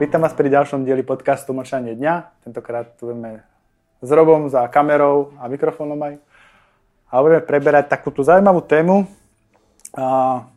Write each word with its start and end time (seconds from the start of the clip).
Vítam 0.00 0.24
vás 0.24 0.32
pri 0.32 0.48
ďalšom 0.48 0.88
dieli 0.88 1.04
podcastu 1.04 1.52
Močanie 1.52 1.92
dňa. 1.92 2.40
Tentokrát 2.48 2.96
tu 2.96 3.12
budeme 3.12 3.44
s 4.00 4.08
Robom 4.08 4.48
za 4.48 4.64
kamerou 4.72 5.36
a 5.36 5.44
mikrofónom 5.44 6.00
aj. 6.00 6.16
A 7.12 7.20
budeme 7.20 7.44
preberať 7.44 7.92
takúto 7.92 8.24
zaujímavú 8.24 8.64
tému, 8.64 9.04
a, 9.92 10.48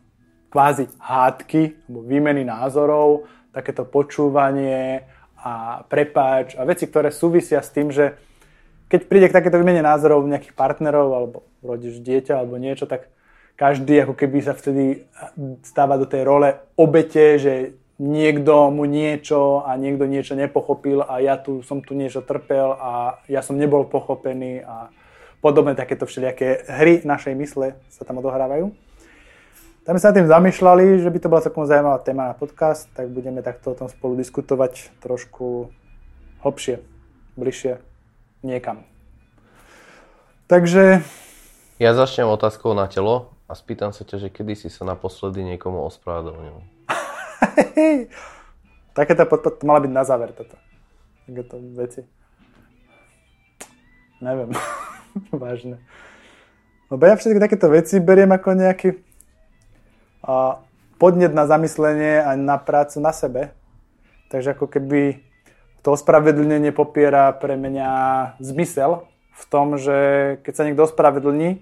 kvázi 0.48 0.88
hádky, 0.96 1.76
alebo 1.76 2.00
výmeny 2.08 2.40
názorov, 2.40 3.28
takéto 3.52 3.84
počúvanie 3.84 5.04
a 5.36 5.84
prepáč 5.92 6.56
a 6.56 6.64
veci, 6.64 6.88
ktoré 6.88 7.12
súvisia 7.12 7.60
s 7.60 7.68
tým, 7.68 7.92
že 7.92 8.16
keď 8.88 9.00
príde 9.12 9.28
k 9.28 9.36
takéto 9.44 9.60
výmene 9.60 9.84
názorov 9.84 10.24
nejakých 10.24 10.56
partnerov 10.56 11.08
alebo 11.12 11.44
rodič 11.60 12.00
dieťa 12.00 12.40
alebo 12.40 12.56
niečo, 12.56 12.88
tak 12.88 13.12
každý 13.60 14.08
ako 14.08 14.16
keby 14.16 14.40
sa 14.40 14.56
vtedy 14.56 15.04
stáva 15.60 16.00
do 16.00 16.08
tej 16.08 16.24
role 16.24 16.64
obete, 16.80 17.36
že 17.36 17.83
niekto 17.98 18.74
mu 18.74 18.84
niečo 18.84 19.62
a 19.62 19.78
niekto 19.78 20.10
niečo 20.10 20.34
nepochopil 20.34 21.02
a 21.06 21.22
ja 21.22 21.38
tu 21.38 21.62
som 21.62 21.78
tu 21.78 21.94
niečo 21.94 22.26
trpel 22.26 22.74
a 22.74 23.22
ja 23.30 23.38
som 23.38 23.54
nebol 23.54 23.86
pochopený 23.86 24.66
a 24.66 24.90
podobné 25.38 25.78
takéto 25.78 26.08
všelijaké 26.08 26.66
hry 26.66 27.04
našej 27.06 27.34
mysle 27.38 27.78
sa 27.92 28.02
tam 28.02 28.18
odohrávajú. 28.18 28.74
Tam 29.84 30.00
sa 30.00 30.16
tým 30.16 30.24
zamýšľali, 30.24 31.04
že 31.04 31.12
by 31.12 31.18
to 31.20 31.28
bola 31.28 31.44
celkom 31.44 31.68
zaujímavá 31.68 32.00
téma 32.00 32.32
na 32.32 32.34
podcast, 32.34 32.88
tak 32.96 33.12
budeme 33.12 33.44
takto 33.44 33.76
o 33.76 33.78
tom 33.78 33.92
spolu 33.92 34.16
diskutovať 34.16 34.88
trošku 35.04 35.68
hlbšie, 36.40 36.80
bližšie, 37.36 37.84
niekam. 38.40 38.88
Takže... 40.48 41.04
Ja 41.76 41.92
začnem 41.92 42.32
otázkou 42.32 42.72
na 42.72 42.88
telo 42.88 43.36
a 43.44 43.52
spýtam 43.52 43.92
sa 43.92 44.08
ťa, 44.08 44.24
že 44.24 44.28
kedy 44.32 44.56
si 44.56 44.68
sa 44.72 44.88
naposledy 44.88 45.44
niekomu 45.44 45.84
ospravedlnil. 45.84 46.73
Takéto 48.98 49.26
podpad 49.26 49.62
mala 49.66 49.82
byť 49.82 49.92
na 49.92 50.04
záver 50.06 50.30
toto. 50.30 50.54
Takéto 51.26 51.58
veci. 51.74 52.00
Neviem. 54.22 54.54
Vážne. 55.34 55.82
Lebo 56.92 57.02
ja 57.08 57.18
všetky 57.18 57.40
takéto 57.42 57.66
veci 57.72 57.98
beriem 57.98 58.30
ako 58.30 58.54
nejaký 58.54 58.88
a 60.24 60.56
podnet 60.96 61.36
na 61.36 61.44
zamyslenie 61.44 62.24
a 62.24 62.32
na 62.32 62.56
prácu 62.56 62.96
na 63.00 63.12
sebe. 63.12 63.52
Takže 64.32 64.56
ako 64.56 64.72
keby 64.72 65.20
to 65.84 65.92
ospravedlnenie 65.92 66.72
popiera 66.72 67.28
pre 67.36 67.60
mňa 67.60 67.90
zmysel 68.40 69.04
v 69.36 69.44
tom, 69.52 69.76
že 69.76 69.96
keď 70.40 70.52
sa 70.56 70.64
niekto 70.64 70.88
ospravedlní, 70.88 71.60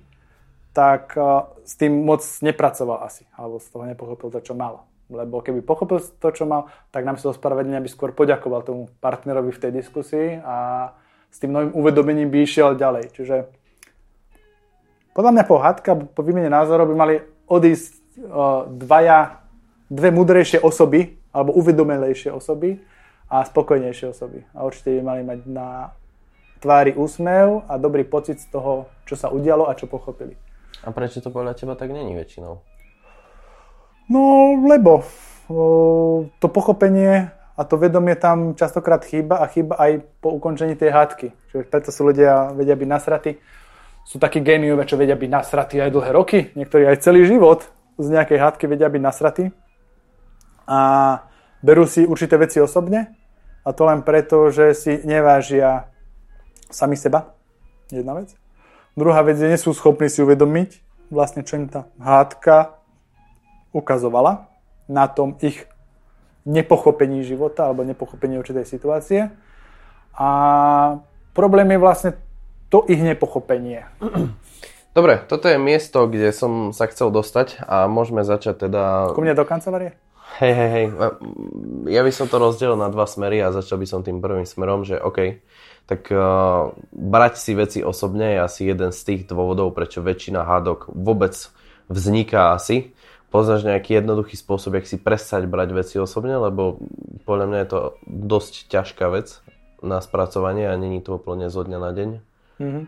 tak 0.71 1.19
s 1.67 1.75
tým 1.75 2.07
moc 2.07 2.23
nepracoval 2.41 3.03
asi, 3.03 3.27
alebo 3.35 3.59
z 3.59 3.67
toho 3.69 3.85
nepochopil 3.85 4.31
to, 4.31 4.41
čo 4.41 4.55
mal. 4.55 4.87
Lebo 5.13 5.45
keby 5.45 5.61
pochopil 5.61 6.01
to, 6.01 6.29
čo 6.33 6.49
mal, 6.49 6.73
tak 6.89 7.05
sa 7.21 7.31
ospravedlenia 7.31 7.85
by 7.85 7.89
skôr 7.93 8.11
poďakoval 8.17 8.65
tomu 8.65 8.89
partnerovi 9.05 9.53
v 9.53 9.63
tej 9.63 9.73
diskusii 9.77 10.41
a 10.41 10.91
s 11.29 11.37
tým 11.41 11.53
novým 11.53 11.73
uvedomením 11.77 12.33
by 12.33 12.39
išiel 12.45 12.75
ďalej. 12.75 13.13
Čiže 13.13 13.37
podľa 15.13 15.33
mňa 15.37 15.45
po 15.45 15.57
hádka, 15.61 15.91
po 16.17 16.21
výmene 16.25 16.49
názorov 16.49 16.89
by 16.89 16.97
mali 16.97 17.15
odísť 17.45 18.01
dvaja, 18.81 19.45
dve 19.93 20.09
mudrejšie 20.09 20.65
osoby, 20.65 21.21
alebo 21.33 21.57
uvedomelejšie 21.57 22.33
osoby 22.33 22.81
a 23.29 23.45
spokojnejšie 23.45 24.13
osoby. 24.13 24.45
A 24.53 24.65
určite 24.69 24.93
by 24.97 25.01
mali 25.01 25.23
mať 25.25 25.41
na 25.49 25.97
tvári 26.61 26.93
úsmev 26.93 27.65
a 27.69 27.81
dobrý 27.81 28.05
pocit 28.05 28.41
z 28.41 28.53
toho, 28.53 28.89
čo 29.09 29.17
sa 29.17 29.33
udialo 29.33 29.69
a 29.69 29.77
čo 29.77 29.89
pochopili. 29.89 30.37
A 30.85 30.93
prečo 30.93 31.25
to 31.25 31.33
podľa 31.33 31.57
teba 31.57 31.75
tak 31.77 31.91
není 31.93 32.13
väčšinou? 32.13 32.61
No, 34.11 34.55
lebo 34.67 35.05
to 36.41 36.47
pochopenie 36.49 37.31
a 37.53 37.63
to 37.69 37.77
vedomie 37.77 38.17
tam 38.17 38.57
častokrát 38.57 39.05
chýba 39.05 39.45
a 39.45 39.47
chýba 39.47 39.77
aj 39.77 40.01
po 40.25 40.33
ukončení 40.33 40.75
tej 40.75 40.91
hádky. 40.91 41.27
Čiže 41.53 41.69
preto 41.69 41.93
sú 41.93 42.09
ľudia 42.09 42.57
vedia 42.57 42.75
byť 42.75 42.89
nasratí. 42.89 43.37
Sú 44.03 44.19
takí 44.19 44.43
géniové, 44.43 44.89
čo 44.89 44.99
vedia 44.99 45.15
byť 45.15 45.31
nasratí 45.31 45.77
aj 45.79 45.93
dlhé 45.93 46.11
roky, 46.11 46.39
niektorí 46.59 46.89
aj 46.89 47.05
celý 47.05 47.29
život 47.29 47.69
z 48.01 48.07
nejakej 48.11 48.39
hádky 48.41 48.65
vedia 48.67 48.89
byť 48.91 49.03
nasratí. 49.05 49.45
A 50.67 50.79
berú 51.63 51.87
si 51.87 52.03
určité 52.09 52.35
veci 52.41 52.59
osobne 52.59 53.15
a 53.63 53.71
to 53.71 53.87
len 53.87 54.03
preto, 54.03 54.51
že 54.51 54.75
si 54.75 54.99
nevážia 55.07 55.87
sami 56.73 56.99
seba. 56.99 57.37
Jedna 57.93 58.17
vec. 58.17 58.35
Druhá 58.97 59.23
vec 59.23 59.39
je, 59.39 59.47
nie 59.47 59.61
sú 59.61 59.77
schopní 59.77 60.09
si 60.09 60.25
uvedomiť, 60.25 60.83
vlastne 61.13 61.45
čo 61.45 61.61
im 61.61 61.69
tá 61.69 61.87
hádka 62.01 62.82
ukazovala 63.73 64.53
na 64.89 65.09
tom 65.09 65.37
ich 65.41 65.65
nepochopení 66.45 67.25
života 67.25 67.67
alebo 67.71 67.87
nepochopení 67.87 68.39
určitej 68.39 68.67
situácie. 68.67 69.21
A 70.17 70.29
problém 71.33 71.69
je 71.73 71.79
vlastne 71.81 72.11
to 72.69 72.85
ich 72.89 73.01
nepochopenie. 73.01 73.89
Dobre, 74.97 75.25
toto 75.25 75.49
je 75.49 75.57
miesto, 75.57 76.05
kde 76.05 76.29
som 76.37 76.77
sa 76.77 76.85
chcel 76.85 77.09
dostať 77.09 77.65
a 77.65 77.89
môžeme 77.89 78.29
začať 78.29 78.69
teda... 78.69 79.17
Ku 79.17 79.25
mne 79.25 79.33
do 79.33 79.49
kancelárie? 79.49 79.97
Hej, 80.37 80.53
hej, 80.53 80.71
hej. 80.73 80.87
Ja 81.89 82.05
by 82.05 82.13
som 82.13 82.29
to 82.29 82.37
rozdelil 82.37 82.77
na 82.77 82.93
dva 82.93 83.09
smery 83.09 83.41
a 83.41 83.53
začal 83.53 83.81
by 83.81 83.87
som 83.89 84.05
tým 84.05 84.21
prvým 84.21 84.45
smerom, 84.45 84.85
že 84.85 85.01
OK, 85.01 85.41
tak 85.89 86.09
uh, 86.13 86.73
brať 86.93 87.35
si 87.41 87.53
veci 87.57 87.79
osobne 87.81 88.37
je 88.37 88.39
asi 88.41 88.61
jeden 88.69 88.93
z 88.93 89.01
tých 89.01 89.23
dôvodov, 89.29 89.73
prečo 89.73 90.05
väčšina 90.05 90.45
hádok 90.45 90.93
vôbec 90.93 91.37
vzniká 91.89 92.57
asi 92.57 92.93
poznáš 93.33 93.65
nejaký 93.65 93.99
jednoduchý 93.99 94.37
spôsob, 94.37 94.77
jak 94.77 94.87
si 94.87 95.01
prestať 95.01 95.49
brať 95.49 95.73
veci 95.73 95.97
osobne, 95.97 96.37
lebo 96.37 96.77
podľa 97.25 97.47
mňa 97.49 97.59
je 97.65 97.69
to 97.73 97.81
dosť 98.07 98.53
ťažká 98.69 99.09
vec 99.09 99.41
na 99.81 99.99
spracovanie 100.05 100.69
a 100.69 100.77
není 100.77 101.01
to 101.01 101.17
úplne 101.17 101.49
zo 101.49 101.65
dňa 101.65 101.79
na 101.81 101.91
deň. 101.91 102.11
Mm-hmm. 102.61 102.85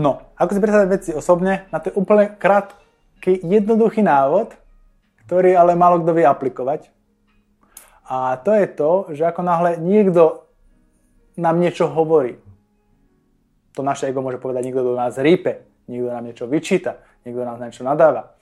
No, 0.00 0.32
ako 0.40 0.50
si 0.56 0.62
predstaviť 0.64 0.88
veci 0.88 1.10
osobne, 1.12 1.68
na 1.68 1.78
to 1.78 1.92
je 1.92 1.98
úplne 1.98 2.32
krátky, 2.40 3.44
jednoduchý 3.44 4.00
návod, 4.00 4.56
ktorý 5.28 5.52
ale 5.52 5.76
málo 5.76 6.00
kto 6.00 6.16
vie 6.16 6.24
aplikovať. 6.24 6.88
A 8.08 8.40
to 8.40 8.56
je 8.56 8.66
to, 8.72 8.90
že 9.12 9.28
ako 9.28 9.44
náhle 9.44 9.76
niekto 9.76 10.48
nám 11.36 11.60
niečo 11.60 11.92
hovorí, 11.92 12.40
to 13.76 13.84
naše 13.84 14.08
ego 14.08 14.24
môže 14.24 14.40
povedať, 14.40 14.64
niekto 14.64 14.82
do 14.82 14.94
nás 14.96 15.14
rípe, 15.20 15.68
niekto 15.86 16.08
nám 16.08 16.24
niečo 16.24 16.48
vyčíta, 16.48 17.04
niekto 17.24 17.42
nám 17.42 17.58
niečo 17.62 17.86
nadáva. 17.86 18.34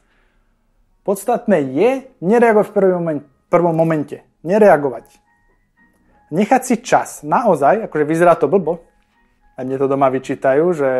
Podstatné 1.06 1.62
je 1.70 1.90
nereagovať 2.18 2.66
v 2.66 2.74
prvom 2.74 2.98
momente, 2.98 3.26
prvom 3.46 3.74
momente. 3.76 4.16
Nereagovať. 4.42 5.06
Nechať 6.34 6.62
si 6.66 6.74
čas. 6.82 7.22
Naozaj, 7.22 7.86
akože 7.86 8.04
vyzerá 8.04 8.34
to 8.34 8.50
blbo. 8.50 8.82
A 9.54 9.62
mne 9.62 9.78
to 9.78 9.86
doma 9.86 10.10
vyčítajú, 10.10 10.66
že 10.74 10.90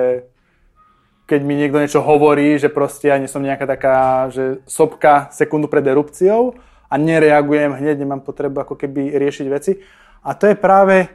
keď 1.27 1.41
mi 1.43 1.59
niekto 1.59 1.83
niečo 1.83 2.07
hovorí, 2.07 2.55
že 2.55 2.71
proste 2.71 3.11
ja 3.11 3.19
nie 3.19 3.27
som 3.27 3.43
nejaká 3.43 3.67
taká, 3.67 4.31
že 4.31 4.63
sopka 4.65 5.27
sekundu 5.35 5.67
pred 5.67 5.83
erupciou 5.83 6.55
a 6.87 6.95
nereagujem 6.95 7.75
hneď, 7.75 7.99
nemám 7.99 8.23
potrebu 8.23 8.63
ako 8.63 8.79
keby 8.79 9.19
riešiť 9.19 9.47
veci. 9.51 9.83
A 10.23 10.39
to 10.39 10.47
je 10.47 10.55
práve 10.55 11.11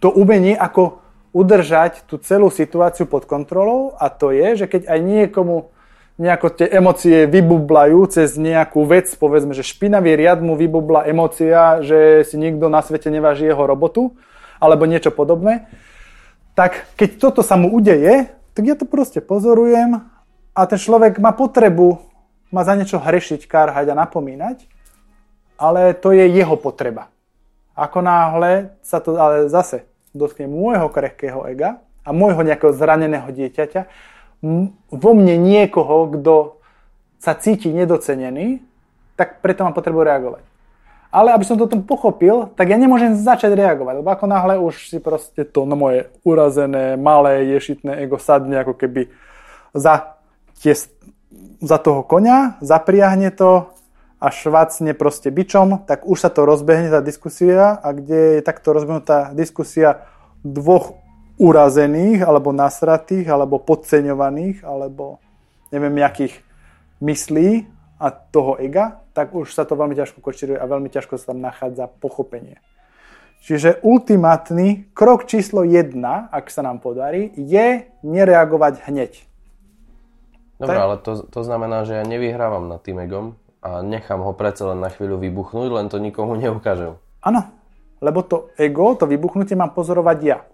to 0.00 0.08
umenie, 0.08 0.56
ako 0.56 1.04
udržať 1.36 2.08
tú 2.08 2.16
celú 2.24 2.48
situáciu 2.48 3.04
pod 3.04 3.28
kontrolou 3.28 3.94
a 4.00 4.08
to 4.08 4.32
je, 4.32 4.64
že 4.64 4.66
keď 4.66 4.88
aj 4.88 4.98
niekomu 5.04 5.70
nejako 6.20 6.52
tie 6.52 6.68
emócie 6.68 7.24
vybublajú 7.24 8.04
cez 8.12 8.36
nejakú 8.36 8.84
vec, 8.84 9.08
povedzme, 9.16 9.56
že 9.56 9.64
špinavý 9.64 10.12
riad 10.20 10.44
mu 10.44 10.52
vybubla 10.52 11.08
emócia, 11.08 11.80
že 11.80 12.28
si 12.28 12.36
nikto 12.36 12.68
na 12.68 12.84
svete 12.84 13.08
neváži 13.08 13.48
jeho 13.48 13.64
robotu, 13.64 14.12
alebo 14.60 14.84
niečo 14.84 15.08
podobné, 15.08 15.72
tak 16.52 16.92
keď 17.00 17.16
toto 17.16 17.40
sa 17.40 17.56
mu 17.56 17.72
udeje, 17.72 18.28
tak 18.52 18.62
ja 18.68 18.76
to 18.76 18.84
proste 18.84 19.24
pozorujem 19.24 20.04
a 20.52 20.60
ten 20.68 20.76
človek 20.76 21.16
má 21.16 21.32
potrebu 21.32 22.04
ma 22.52 22.66
za 22.66 22.76
niečo 22.76 23.00
hrešiť, 23.00 23.46
karhať 23.48 23.94
a 23.94 23.98
napomínať, 24.04 24.68
ale 25.56 25.96
to 25.96 26.12
je 26.12 26.26
jeho 26.28 26.58
potreba. 26.60 27.08
Ako 27.72 28.04
náhle 28.04 28.76
sa 28.84 29.00
to 29.00 29.16
ale 29.16 29.48
zase 29.48 29.88
dotkne 30.12 30.50
môjho 30.50 30.90
krehkého 30.90 31.46
ega 31.48 31.80
a 32.02 32.10
môjho 32.10 32.42
nejakého 32.42 32.74
zraneného 32.74 33.30
dieťaťa, 33.30 33.86
vo 34.90 35.10
mne 35.12 35.36
niekoho, 35.36 36.08
kto 36.16 36.60
sa 37.20 37.36
cíti 37.36 37.68
nedocenený, 37.68 38.64
tak 39.14 39.44
preto 39.44 39.64
mám 39.64 39.76
potrebu 39.76 40.00
reagovať. 40.00 40.44
Ale 41.10 41.34
aby 41.34 41.44
som 41.44 41.58
to 41.58 41.66
tom 41.66 41.82
pochopil, 41.82 42.54
tak 42.54 42.70
ja 42.70 42.78
nemôžem 42.78 43.18
začať 43.18 43.52
reagovať, 43.58 44.00
lebo 44.00 44.08
ako 44.14 44.26
náhle 44.30 44.54
už 44.62 44.94
si 44.94 44.98
proste 45.02 45.42
to 45.42 45.66
no 45.66 45.74
moje 45.74 46.06
urazené, 46.22 46.94
malé, 46.94 47.50
ješitné 47.50 48.06
ego 48.06 48.16
sadne 48.16 48.62
ako 48.62 48.78
keby 48.78 49.10
za, 49.74 50.16
tie, 50.62 50.78
za 51.60 51.78
toho 51.82 52.06
konia, 52.06 52.56
zapriahne 52.62 53.34
to 53.34 53.74
a 54.22 54.28
švacne 54.30 54.94
proste 54.94 55.34
bičom, 55.34 55.82
tak 55.82 56.06
už 56.06 56.16
sa 56.20 56.30
to 56.30 56.46
rozbehne 56.46 56.94
tá 56.94 57.02
diskusia 57.02 57.74
a 57.74 57.90
kde 57.90 58.38
je 58.38 58.46
takto 58.46 58.70
rozbehnutá 58.70 59.34
diskusia 59.34 60.06
dvoch 60.46 60.94
urazených, 61.40 62.20
alebo 62.20 62.52
nasratých, 62.52 63.32
alebo 63.32 63.56
podceňovaných, 63.64 64.60
alebo 64.60 65.16
neviem 65.72 65.96
jakých 65.96 66.36
myslí 67.00 67.64
a 67.96 68.12
toho 68.12 68.60
ega, 68.60 69.00
tak 69.16 69.32
už 69.32 69.56
sa 69.56 69.64
to 69.64 69.72
veľmi 69.72 69.96
ťažko 69.96 70.20
kočíruje 70.20 70.60
a 70.60 70.68
veľmi 70.68 70.92
ťažko 70.92 71.16
sa 71.16 71.32
tam 71.32 71.40
nachádza 71.40 71.88
pochopenie. 71.88 72.60
Čiže 73.40 73.80
ultimátny 73.80 74.92
krok 74.92 75.24
číslo 75.24 75.64
1, 75.64 75.96
ak 76.28 76.52
sa 76.52 76.60
nám 76.60 76.84
podarí, 76.84 77.32
je 77.40 77.88
nereagovať 78.04 78.84
hneď. 78.84 79.12
Dobre, 80.60 80.76
ale 80.76 81.00
to, 81.00 81.24
to 81.24 81.40
znamená, 81.40 81.88
že 81.88 81.96
ja 81.96 82.04
nevyhrávam 82.04 82.68
nad 82.68 82.84
tým 82.84 83.00
egom 83.00 83.40
a 83.64 83.80
nechám 83.80 84.20
ho 84.20 84.36
predsa 84.36 84.76
len 84.76 84.84
na 84.84 84.92
chvíľu 84.92 85.16
vybuchnúť, 85.16 85.72
len 85.72 85.88
to 85.88 85.96
nikomu 85.96 86.36
neukážem. 86.36 87.00
Áno, 87.24 87.48
lebo 88.04 88.20
to 88.28 88.52
ego, 88.60 88.92
to 88.92 89.08
vybuchnutie 89.08 89.56
mám 89.56 89.72
pozorovať 89.72 90.18
ja. 90.20 90.44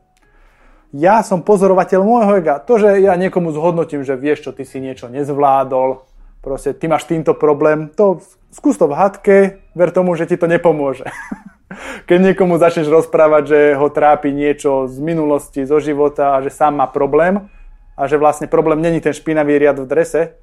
Ja 0.94 1.23
som 1.27 1.43
pozorovateľ 1.43 2.00
môjho 2.03 2.33
ega. 2.38 2.62
To, 2.62 2.79
že 2.79 3.03
ja 3.03 3.19
niekomu 3.19 3.50
zhodnotím, 3.50 4.06
že 4.06 4.15
vieš 4.15 4.47
čo, 4.47 4.50
ty 4.55 4.62
si 4.62 4.79
niečo 4.79 5.11
nezvládol, 5.11 6.06
proste 6.44 6.71
ty 6.71 6.87
máš 6.87 7.11
týmto 7.11 7.35
problém, 7.35 7.91
to 7.91 8.23
skús 8.55 8.79
to 8.79 8.87
v 8.87 8.94
hadke, 8.94 9.37
ver 9.75 9.91
tomu, 9.91 10.15
že 10.15 10.31
ti 10.31 10.38
to 10.38 10.47
nepomôže. 10.47 11.11
Keď 12.09 12.19
niekomu 12.33 12.56
začneš 12.62 12.87
rozprávať, 12.87 13.43
že 13.50 13.59
ho 13.75 13.91
trápi 13.91 14.31
niečo 14.31 14.87
z 14.87 15.03
minulosti, 15.03 15.67
zo 15.67 15.83
života 15.83 16.38
a 16.38 16.43
že 16.43 16.55
sám 16.55 16.79
má 16.79 16.87
problém 16.87 17.50
a 17.99 18.06
že 18.06 18.17
vlastne 18.17 18.47
problém 18.47 18.79
není 18.79 19.03
ten 19.03 19.11
špinavý 19.11 19.59
riad 19.59 19.82
v 19.82 19.91
drese, 19.91 20.39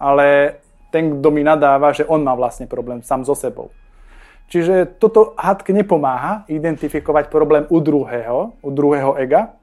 ale 0.00 0.56
ten, 0.88 1.20
kto 1.20 1.28
mi 1.28 1.44
nadáva, 1.44 1.92
že 1.92 2.08
on 2.08 2.24
má 2.24 2.32
vlastne 2.32 2.64
problém 2.64 3.04
sám 3.04 3.22
so 3.28 3.36
sebou. 3.36 3.70
Čiže 4.50 4.98
toto 4.98 5.38
hadke 5.38 5.70
nepomáha 5.70 6.42
identifikovať 6.50 7.30
problém 7.30 7.70
u 7.70 7.78
druhého, 7.78 8.58
u 8.58 8.70
druhého 8.74 9.14
ega, 9.14 9.54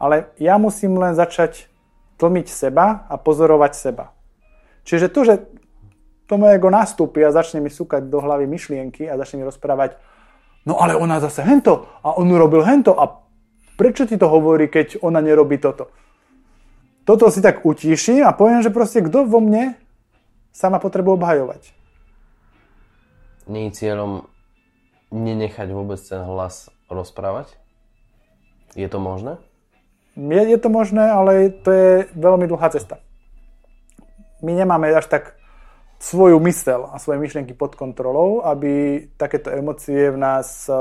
ale 0.00 0.32
ja 0.40 0.56
musím 0.56 0.96
len 0.96 1.12
začať 1.12 1.68
tlmiť 2.16 2.48
seba 2.48 3.04
a 3.12 3.20
pozorovať 3.20 3.72
seba. 3.76 4.16
Čiže 4.88 5.12
to, 5.12 5.20
že 5.28 5.34
to 6.24 6.40
moje 6.40 6.56
ego 6.56 6.72
nastúpi 6.72 7.20
a 7.20 7.28
začne 7.28 7.60
mi 7.60 7.68
súkať 7.68 8.08
do 8.08 8.24
hlavy 8.24 8.48
myšlienky 8.48 9.04
a 9.04 9.20
začne 9.20 9.44
mi 9.44 9.48
rozprávať, 9.52 10.00
no 10.64 10.80
ale 10.80 10.96
ona 10.96 11.20
zase 11.20 11.44
hento 11.44 11.84
a 12.00 12.16
on 12.16 12.32
urobil 12.32 12.64
hento 12.64 12.96
a 12.96 13.20
prečo 13.76 14.08
ti 14.08 14.16
to 14.16 14.32
hovorí, 14.32 14.72
keď 14.72 15.04
ona 15.04 15.20
nerobí 15.20 15.60
toto? 15.60 15.92
Toto 17.04 17.28
si 17.28 17.44
tak 17.44 17.68
utíšim 17.68 18.24
a 18.24 18.32
poviem, 18.32 18.64
že 18.64 18.72
proste 18.72 19.04
kto 19.04 19.28
vo 19.28 19.44
mne 19.44 19.76
sa 20.56 20.72
ma 20.72 20.80
potrebuje 20.80 21.20
obhajovať 21.20 21.81
nie 23.52 23.68
cieľom 23.68 24.24
nenechať 25.12 25.68
vôbec 25.76 26.00
ten 26.00 26.24
hlas 26.24 26.72
rozprávať? 26.88 27.52
Je 28.72 28.88
to 28.88 28.96
možné? 28.96 29.36
Je, 30.16 30.40
je 30.40 30.58
to 30.60 30.72
možné, 30.72 31.04
ale 31.12 31.52
to 31.52 31.68
je 31.68 31.92
veľmi 32.16 32.48
dlhá 32.48 32.72
cesta. 32.72 33.00
My 34.40 34.56
nemáme 34.56 34.88
až 34.92 35.06
tak 35.12 35.36
svoju 36.02 36.40
mysel 36.42 36.90
a 36.90 36.98
svoje 36.98 37.22
myšlienky 37.22 37.54
pod 37.54 37.78
kontrolou, 37.78 38.42
aby 38.42 39.06
takéto 39.14 39.54
emócie 39.54 40.10
v 40.10 40.18
nás 40.18 40.66
e, 40.66 40.74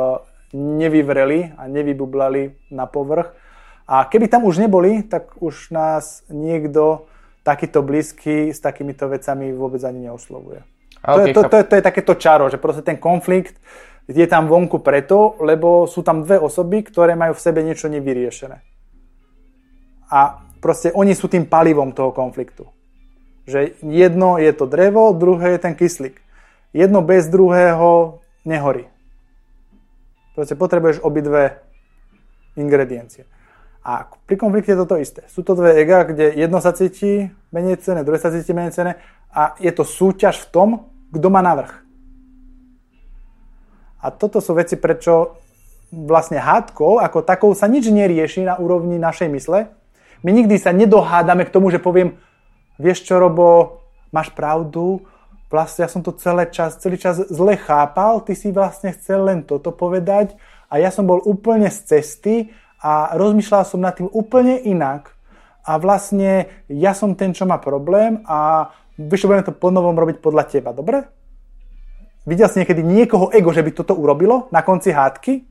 nevyvreli 0.58 1.54
a 1.60 1.70
nevybublali 1.70 2.74
na 2.74 2.90
povrch. 2.90 3.30
A 3.86 4.10
keby 4.10 4.32
tam 4.32 4.50
už 4.50 4.58
neboli, 4.58 5.04
tak 5.06 5.38
už 5.38 5.70
nás 5.70 6.26
niekto 6.32 7.06
takýto 7.46 7.86
blízky 7.86 8.50
s 8.50 8.58
takýmito 8.58 9.06
vecami 9.06 9.54
vôbec 9.54 9.84
ani 9.86 10.10
neoslovuje. 10.10 10.71
To, 11.02 11.18
okay, 11.18 11.30
je, 11.30 11.34
to, 11.34 11.42
to, 11.50 11.58
to 11.66 11.76
je 11.78 11.84
takéto 11.84 12.14
čaro, 12.14 12.46
že 12.46 12.62
proste 12.62 12.86
ten 12.86 13.02
konflikt 13.02 13.58
je 14.06 14.28
tam 14.30 14.46
vonku 14.46 14.82
preto, 14.86 15.40
lebo 15.42 15.90
sú 15.90 16.06
tam 16.06 16.22
dve 16.22 16.38
osoby, 16.38 16.86
ktoré 16.86 17.18
majú 17.18 17.34
v 17.34 17.44
sebe 17.44 17.66
niečo 17.66 17.90
nevyriešené. 17.90 18.58
A 20.12 20.20
proste 20.62 20.94
oni 20.94 21.18
sú 21.18 21.32
tým 21.32 21.48
palivom 21.50 21.96
toho 21.96 22.14
konfliktu. 22.14 22.70
Že 23.50 23.82
jedno 23.82 24.38
je 24.38 24.52
to 24.54 24.70
drevo, 24.70 25.16
druhé 25.18 25.58
je 25.58 25.60
ten 25.66 25.74
kyslík. 25.74 26.22
Jedno 26.76 27.02
bez 27.02 27.28
druhého 27.28 28.22
nehorí. 28.46 28.86
Proste 30.38 30.54
potrebuješ 30.56 31.02
obidve 31.02 31.66
ingrediencie. 32.56 33.26
A 33.82 34.06
pri 34.06 34.38
konflikte 34.38 34.78
je 34.78 34.82
toto 34.86 35.02
isté. 35.02 35.26
Sú 35.26 35.42
to 35.42 35.58
dve 35.58 35.74
ega, 35.82 36.06
kde 36.06 36.38
jedno 36.38 36.62
sa 36.62 36.70
cíti 36.70 37.34
menej 37.50 37.82
cené, 37.82 38.06
druhé 38.06 38.22
sa 38.22 38.30
cíti 38.30 38.54
menej 38.54 38.78
cené 38.78 39.02
a 39.34 39.58
je 39.58 39.72
to 39.74 39.82
súťaž 39.82 40.38
v 40.46 40.48
tom, 40.54 40.70
kto 41.12 41.28
má 41.30 41.44
navrh. 41.44 41.72
A 44.02 44.10
toto 44.10 44.42
sú 44.42 44.58
veci, 44.58 44.80
prečo 44.80 45.38
vlastne 45.92 46.40
hádkou 46.40 47.04
ako 47.04 47.22
takou 47.22 47.52
sa 47.52 47.68
nič 47.68 47.92
nerieši 47.92 48.48
na 48.48 48.56
úrovni 48.56 48.96
našej 48.96 49.28
mysle. 49.28 49.70
My 50.24 50.32
nikdy 50.32 50.56
sa 50.56 50.72
nedohádame 50.72 51.44
k 51.46 51.54
tomu, 51.54 51.70
že 51.70 51.84
poviem, 51.84 52.16
vieš 52.80 53.04
čo, 53.04 53.20
Robo, 53.20 53.84
máš 54.16 54.32
pravdu, 54.32 55.04
vlastne 55.52 55.84
ja 55.84 55.90
som 55.92 56.00
to 56.00 56.16
celý 56.16 56.48
čas, 56.48 56.80
celý 56.80 56.96
čas 56.96 57.20
zle 57.28 57.60
chápal, 57.60 58.24
ty 58.24 58.34
si 58.34 58.56
vlastne 58.56 58.96
chcel 58.96 59.28
len 59.28 59.44
toto 59.44 59.76
povedať 59.76 60.34
a 60.72 60.80
ja 60.80 60.88
som 60.90 61.04
bol 61.04 61.20
úplne 61.28 61.68
z 61.68 61.80
cesty 61.84 62.36
a 62.80 63.14
rozmýšľal 63.20 63.68
som 63.68 63.84
nad 63.84 63.98
tým 64.00 64.08
úplne 64.08 64.58
inak 64.64 65.12
a 65.68 65.78
vlastne 65.78 66.48
ja 66.72 66.96
som 66.96 67.14
ten, 67.14 67.36
čo 67.36 67.44
má 67.46 67.60
problém 67.60 68.24
a 68.26 68.72
vieš, 69.08 69.26
budeme 69.26 69.48
to 69.48 69.56
ponovom 69.56 69.98
robiť 69.98 70.22
podľa 70.22 70.44
teba, 70.50 70.76
dobre? 70.76 71.08
Videl 72.26 72.50
si 72.50 72.62
niekedy 72.62 72.86
niekoho 72.86 73.34
ego, 73.34 73.50
že 73.50 73.66
by 73.66 73.72
toto 73.74 73.98
urobilo 73.98 74.46
na 74.54 74.62
konci 74.62 74.94
hádky? 74.94 75.42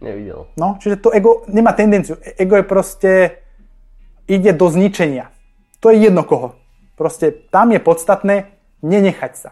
Nevidel. 0.00 0.48
No, 0.56 0.78
čiže 0.80 1.02
to 1.02 1.12
ego 1.12 1.44
nemá 1.50 1.74
tendenciu. 1.74 2.16
Ego 2.38 2.56
je 2.56 2.64
proste, 2.64 3.12
ide 4.30 4.54
do 4.54 4.70
zničenia. 4.70 5.28
To 5.82 5.90
je 5.90 6.08
jedno 6.08 6.22
koho. 6.22 6.56
Proste 6.96 7.30
tam 7.30 7.74
je 7.74 7.80
podstatné 7.82 8.34
nenechať 8.82 9.32
sa. 9.36 9.50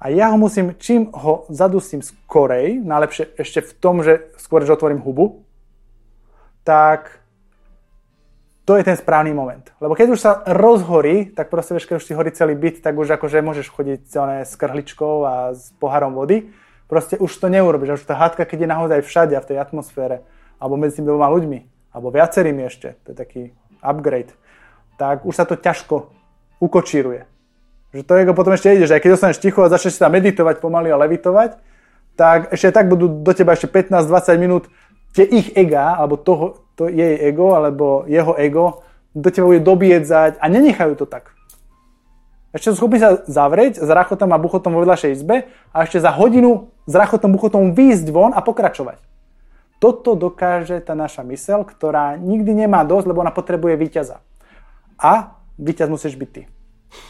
A 0.00 0.08
ja 0.08 0.32
ho 0.32 0.36
musím, 0.40 0.74
čím 0.80 1.12
ho 1.12 1.44
zadusím 1.52 2.00
skorej, 2.00 2.80
najlepšie 2.80 3.36
ešte 3.36 3.60
v 3.60 3.72
tom, 3.76 4.00
že 4.00 4.32
skôr, 4.40 4.64
že 4.64 4.72
otvorím 4.72 5.04
hubu, 5.04 5.44
tak 6.64 7.19
to 8.64 8.76
je 8.76 8.84
ten 8.84 8.96
správny 8.96 9.32
moment. 9.34 9.64
Lebo 9.80 9.96
keď 9.96 10.08
už 10.14 10.20
sa 10.20 10.32
rozhorí, 10.46 11.32
tak 11.32 11.48
proste 11.48 11.74
vieš, 11.74 11.88
keď 11.88 11.96
už 11.98 12.06
si 12.06 12.12
horí 12.14 12.30
celý 12.30 12.54
byt, 12.54 12.84
tak 12.84 12.94
už 12.94 13.16
akože 13.16 13.42
môžeš 13.42 13.66
chodiť 13.72 14.00
celé 14.06 14.44
s 14.44 14.54
krhličkou 14.54 15.14
a 15.26 15.34
s 15.56 15.72
pohárom 15.80 16.14
vody. 16.14 16.52
Proste 16.86 17.16
už 17.16 17.30
to 17.30 17.48
neurobiš. 17.48 18.02
Už 18.02 18.06
tá 18.06 18.14
hádka, 18.14 18.44
keď 18.44 18.66
je 18.66 18.68
naozaj 18.68 19.00
všade 19.02 19.34
a 19.34 19.42
v 19.42 19.48
tej 19.54 19.58
atmosfére, 19.58 20.22
alebo 20.60 20.76
medzi 20.76 21.00
tými 21.00 21.08
dvoma 21.08 21.32
ľuďmi, 21.32 21.58
alebo 21.96 22.12
viacerými 22.12 22.62
ešte, 22.68 23.00
to 23.02 23.14
je 23.14 23.16
taký 23.16 23.42
upgrade, 23.80 24.36
tak 25.00 25.24
už 25.24 25.34
sa 25.34 25.48
to 25.48 25.56
ťažko 25.56 26.12
ukočíruje. 26.60 27.24
Že 27.90 28.06
to 28.06 28.12
ego 28.22 28.32
potom 28.36 28.54
ešte 28.54 28.70
ide, 28.70 28.86
že 28.86 28.94
aj 28.94 29.02
keď 29.02 29.10
dostaneš 29.16 29.42
ticho 29.42 29.64
a 29.66 29.72
začneš 29.72 29.98
sa 29.98 30.12
meditovať 30.12 30.62
pomaly 30.62 30.94
a 30.94 31.00
levitovať, 31.00 31.58
tak 32.14 32.52
ešte 32.52 32.70
tak 32.70 32.86
budú 32.86 33.08
do 33.08 33.32
teba 33.32 33.56
ešte 33.56 33.66
15-20 33.66 34.36
minút 34.36 34.64
tie 35.14 35.26
ich 35.26 35.52
ega, 35.58 35.98
alebo 35.98 36.16
toho, 36.16 36.66
to 36.78 36.86
jej 36.86 37.18
ego, 37.20 37.54
alebo 37.54 38.06
jeho 38.06 38.34
ego, 38.38 38.86
do 39.14 39.28
teba 39.30 39.50
bude 39.50 39.62
dobiedzať 39.62 40.38
a 40.38 40.44
nenechajú 40.46 40.94
to 40.94 41.06
tak. 41.06 41.34
Ešte 42.50 42.74
sú 42.74 42.82
schopní 42.82 42.98
sa 42.98 43.22
zavrieť 43.30 43.78
s 43.78 43.86
rachotom 43.86 44.34
a 44.34 44.42
buchotom 44.42 44.74
vo 44.74 44.82
vedľašej 44.82 45.10
izbe 45.14 45.46
a 45.70 45.76
ešte 45.86 46.02
za 46.02 46.10
hodinu 46.10 46.74
s 46.86 46.94
rachotom 46.98 47.30
buchotom 47.30 47.78
výjsť 47.78 48.06
von 48.10 48.34
a 48.34 48.42
pokračovať. 48.42 48.98
Toto 49.78 50.18
dokáže 50.18 50.82
tá 50.82 50.98
naša 50.98 51.22
mysel, 51.30 51.62
ktorá 51.62 52.18
nikdy 52.18 52.66
nemá 52.66 52.82
dosť, 52.82 53.06
lebo 53.14 53.22
ona 53.22 53.30
potrebuje 53.32 53.78
víťaza. 53.78 54.20
A 54.98 55.40
víťaz 55.56 55.88
musíš 55.88 56.18
byť 56.18 56.30
ty. 56.30 56.42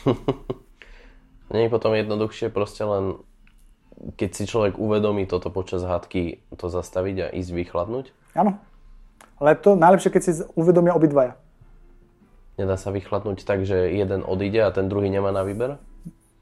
Je 1.51 1.73
potom 1.73 1.97
jednoduchšie 1.99 2.53
proste 2.53 2.87
len 2.87 3.19
keď 4.17 4.31
si 4.33 4.45
človek 4.49 4.81
uvedomí 4.81 5.29
toto 5.29 5.53
počas 5.53 5.85
hádky, 5.85 6.41
to 6.57 6.67
zastaviť 6.73 7.17
a 7.21 7.27
ísť 7.35 7.51
vychladnúť? 7.53 8.13
Áno. 8.33 8.57
Ale 9.41 9.57
to 9.57 9.77
najlepšie, 9.77 10.13
keď 10.13 10.23
si 10.23 10.33
uvedomia 10.57 10.93
obidvaja. 10.93 11.37
Nedá 12.61 12.77
sa 12.77 12.93
vychladnúť 12.93 13.49
tak, 13.49 13.65
že 13.65 13.89
jeden 13.89 14.21
odíde 14.21 14.61
a 14.61 14.73
ten 14.73 14.89
druhý 14.89 15.09
nemá 15.09 15.33
na 15.33 15.41
výber? 15.45 15.81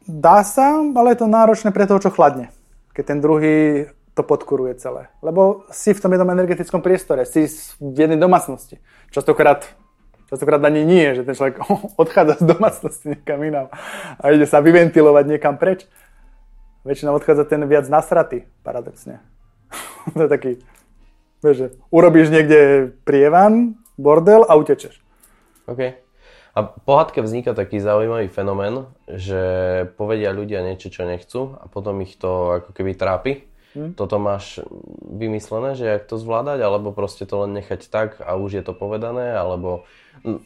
Dá 0.08 0.42
sa, 0.42 0.82
ale 0.82 1.14
je 1.14 1.22
to 1.22 1.30
náročné 1.30 1.70
pre 1.70 1.86
toho, 1.86 2.02
čo 2.02 2.10
chladne. 2.10 2.50
Keď 2.96 3.04
ten 3.06 3.18
druhý 3.22 3.86
to 4.18 4.26
podkuruje 4.26 4.74
celé. 4.82 5.14
Lebo 5.22 5.62
si 5.70 5.94
v 5.94 6.02
tom 6.02 6.10
jednom 6.10 6.26
energetickom 6.34 6.82
priestore, 6.82 7.22
si 7.22 7.46
v 7.78 7.94
jednej 7.94 8.18
domácnosti. 8.18 8.82
Častokrát 9.14 9.62
Častokrát 10.28 10.60
ani 10.60 10.84
nie, 10.84 11.16
že 11.16 11.24
ten 11.24 11.32
človek 11.32 11.64
odchádza 12.02 12.44
z 12.44 12.44
domácnosti 12.44 13.06
niekam 13.16 13.40
inám 13.40 13.72
a 14.20 14.24
ide 14.28 14.44
sa 14.44 14.60
vyventilovať 14.60 15.24
niekam 15.24 15.56
preč 15.56 15.88
väčšinou 16.84 17.16
odchádza 17.16 17.44
ten 17.48 17.62
viac 17.66 17.86
nasratý, 17.86 18.46
paradoxne. 18.62 19.22
to 20.16 20.26
je 20.26 20.30
taký, 20.30 20.52
vieš, 21.42 21.56
že 21.56 21.66
urobíš 21.90 22.28
niekde 22.30 22.92
prievan, 23.02 23.78
bordel 23.98 24.46
a 24.46 24.54
utečeš. 24.58 24.98
OK. 25.66 25.98
A 26.58 26.58
po 26.64 26.92
hádke 26.98 27.22
vzniká 27.22 27.54
taký 27.54 27.78
zaujímavý 27.78 28.26
fenomén, 28.26 28.90
že 29.06 29.42
povedia 29.94 30.34
ľudia 30.34 30.66
niečo, 30.66 30.90
čo 30.90 31.06
nechcú 31.06 31.54
a 31.54 31.70
potom 31.70 32.02
ich 32.02 32.18
to 32.18 32.58
ako 32.58 32.70
keby 32.74 32.98
trápi 32.98 33.48
Hm? 33.76 33.94
Toto 33.94 34.16
máš 34.16 34.64
vymyslené, 35.04 35.76
že 35.76 35.84
jak 35.84 36.08
to 36.08 36.16
zvládať, 36.16 36.64
alebo 36.64 36.96
proste 36.96 37.28
to 37.28 37.44
len 37.44 37.52
nechať 37.52 37.86
tak 37.92 38.18
a 38.24 38.34
už 38.40 38.60
je 38.60 38.62
to 38.64 38.72
povedané, 38.72 39.36
alebo 39.36 39.84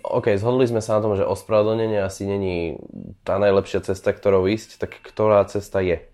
OK, 0.05 0.37
zhodli 0.37 0.69
sme 0.69 0.85
sa 0.85 0.99
na 0.99 1.03
tom, 1.07 1.15
že 1.17 1.25
ospravedlnenie 1.25 2.03
asi 2.03 2.29
není 2.29 2.77
tá 3.25 3.41
najlepšia 3.41 3.81
cesta, 3.81 4.13
ktorou 4.13 4.45
ísť, 4.51 4.77
tak 4.83 5.01
ktorá 5.01 5.41
cesta 5.49 5.81
je? 5.81 6.05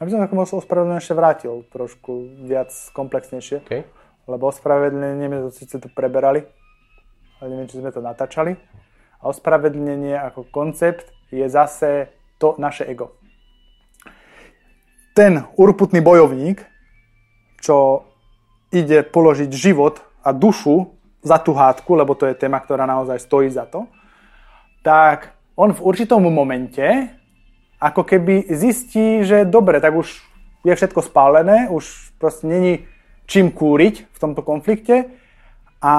Aby 0.00 0.16
som 0.16 0.24
sa 0.24 0.56
ospravedlnenie 0.56 1.04
ešte 1.04 1.12
vrátil 1.12 1.68
trošku 1.68 2.40
viac 2.48 2.72
komplexnejšie. 2.96 3.60
Okay. 3.68 3.84
Lebo 4.24 4.48
ospravedlnenie, 4.48 5.28
my 5.28 5.36
to 5.44 5.50
síce 5.52 5.76
tu 5.76 5.92
preberali, 5.92 6.48
ale 7.36 7.46
neviem, 7.52 7.68
či 7.68 7.84
sme 7.84 7.92
to 7.92 8.00
natáčali. 8.00 8.56
A 9.20 9.28
ospravedlnenie 9.28 10.16
ako 10.16 10.48
koncept 10.48 11.12
je 11.28 11.44
zase 11.52 12.08
to 12.40 12.56
naše 12.56 12.88
ego. 12.88 13.12
Ten 15.12 15.44
urputný 15.60 16.00
bojovník, 16.00 16.64
čo 17.60 18.08
ide 18.72 19.04
položiť 19.04 19.52
život 19.52 20.00
a 20.24 20.32
dušu 20.32 20.96
za 21.20 21.36
tú 21.36 21.52
hádku, 21.52 21.92
lebo 21.92 22.16
to 22.16 22.24
je 22.24 22.40
téma, 22.40 22.56
ktorá 22.64 22.88
naozaj 22.88 23.20
stojí 23.20 23.52
za 23.52 23.68
to, 23.68 23.84
tak 24.80 25.36
on 25.60 25.76
v 25.76 25.84
určitom 25.84 26.24
momente 26.24 27.19
ako 27.80 28.04
keby 28.04 28.52
zistí, 28.52 29.24
že 29.24 29.48
dobre, 29.48 29.80
tak 29.80 29.96
už 29.96 30.20
je 30.68 30.74
všetko 30.76 31.00
spálené, 31.00 31.72
už 31.72 32.12
proste 32.20 32.44
není 32.44 32.84
čím 33.24 33.48
kúriť 33.48 34.04
v 34.12 34.18
tomto 34.20 34.44
konflikte 34.44 35.08
a 35.80 35.94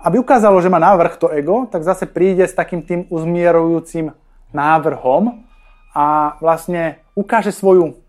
aby 0.00 0.20
ukázalo, 0.20 0.60
že 0.60 0.72
má 0.72 0.80
návrh 0.80 1.16
to 1.16 1.28
ego, 1.28 1.68
tak 1.68 1.84
zase 1.84 2.08
príde 2.08 2.44
s 2.44 2.56
takým 2.56 2.84
tým 2.84 3.04
uzmierujúcim 3.08 4.12
návrhom 4.52 5.44
a 5.92 6.36
vlastne 6.40 7.04
ukáže 7.12 7.52
svoju 7.52 8.00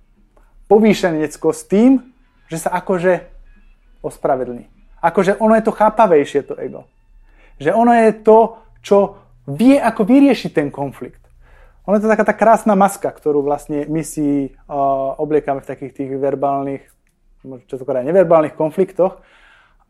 povýšenecko 0.72 1.52
s 1.52 1.62
tým, 1.68 1.92
že 2.48 2.64
sa 2.64 2.70
akože 2.80 3.28
ospravedlní. 4.06 4.70
Akože 5.02 5.38
ono 5.42 5.58
je 5.58 5.64
to 5.66 5.74
chápavejšie, 5.74 6.46
to 6.46 6.56
ego. 6.62 6.86
Že 7.58 7.72
ono 7.74 7.94
je 7.94 8.12
to, 8.22 8.40
čo 8.86 8.98
vie, 9.50 9.78
ako 9.78 10.02
vyriešiť 10.06 10.52
ten 10.54 10.70
konflikt. 10.70 11.25
Ono 11.86 11.96
je 11.98 12.04
to 12.04 12.10
taká 12.10 12.26
tá 12.26 12.34
krásna 12.34 12.74
maska, 12.74 13.14
ktorú 13.14 13.46
vlastne 13.46 13.86
my 13.86 14.02
si 14.02 14.50
uh, 14.50 15.14
obliekame 15.22 15.62
v 15.62 15.70
takých 15.70 15.94
tých 15.94 16.12
verbálnych, 16.18 16.82
čo 17.70 17.78
to 17.78 17.86
neverbálnych 17.86 18.58
konfliktoch 18.58 19.22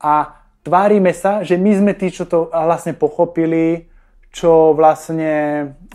a 0.03 0.43
tvárime 0.67 1.15
sa, 1.15 1.39
že 1.39 1.55
my 1.55 1.71
sme 1.71 1.93
tí, 1.95 2.11
čo 2.11 2.27
to 2.27 2.51
vlastne 2.51 2.99
pochopili, 2.99 3.87
čo 4.27 4.75
vlastne 4.75 5.33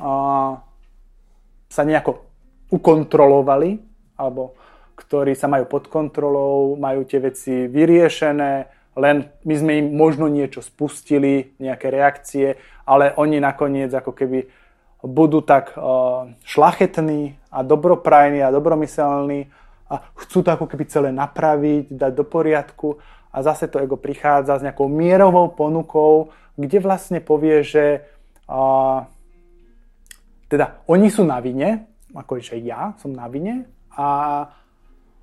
uh, 0.00 0.56
sa 1.68 1.82
nejako 1.84 2.24
ukontrolovali, 2.72 3.76
alebo 4.16 4.56
ktorí 4.96 5.36
sa 5.36 5.52
majú 5.52 5.68
pod 5.68 5.92
kontrolou, 5.92 6.80
majú 6.80 7.04
tie 7.04 7.20
veci 7.20 7.68
vyriešené, 7.68 8.52
len 8.96 9.28
my 9.44 9.54
sme 9.54 9.72
im 9.80 9.86
možno 9.96 10.28
niečo 10.28 10.64
spustili, 10.64 11.56
nejaké 11.60 11.88
reakcie, 11.92 12.56
ale 12.84 13.12
oni 13.16 13.40
nakoniec 13.40 13.92
ako 13.92 14.12
keby 14.12 14.59
budú 15.04 15.40
tak 15.40 15.76
uh, 15.76 16.28
šlachetní 16.44 17.36
a 17.48 17.64
dobroprajní 17.64 18.44
a 18.44 18.52
dobromyselní 18.52 19.48
a 19.90 19.94
chcú 20.22 20.44
to 20.44 20.52
ako 20.54 20.66
keby 20.70 20.84
celé 20.86 21.08
napraviť, 21.10 21.90
dať 21.90 22.12
do 22.14 22.24
poriadku 22.24 23.00
a 23.32 23.36
zase 23.42 23.66
to 23.66 23.80
ego 23.80 23.96
prichádza 23.96 24.60
s 24.60 24.64
nejakou 24.66 24.86
mierovou 24.86 25.50
ponukou, 25.50 26.30
kde 26.54 26.78
vlastne 26.78 27.18
povie, 27.24 27.64
že 27.64 28.04
uh, 28.46 29.08
teda 30.50 30.82
oni 30.90 31.08
sú 31.08 31.22
na 31.24 31.38
vine, 31.38 31.86
ako 32.12 32.42
že 32.42 32.58
ja 32.60 32.92
som 32.98 33.14
na 33.14 33.30
vine 33.30 33.70
a 33.94 34.46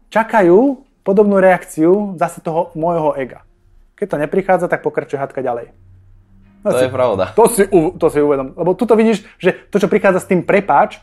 čakajú 0.10 0.84
podobnú 1.03 1.39
reakciu 1.39 2.15
zase 2.19 2.43
toho 2.43 2.72
môjho 2.75 3.15
ega. 3.15 3.43
Keď 3.96 4.07
to 4.07 4.22
neprichádza, 4.24 4.67
tak 4.67 4.84
pokračuje 4.84 5.19
hádka 5.19 5.39
ďalej. 5.43 5.87
To 6.64 6.74
si, 6.74 6.84
je 6.86 6.92
pravda. 6.92 7.24
To 7.38 7.44
si, 7.48 7.64
to 7.72 8.08
si 8.10 8.20
uvedom. 8.22 8.58
Lebo 8.58 8.74
tuto 8.74 8.98
vidíš, 8.98 9.24
že 9.38 9.56
to, 9.70 9.78
čo 9.78 9.92
prichádza 9.92 10.24
s 10.24 10.30
tým 10.30 10.42
prepáč, 10.42 11.00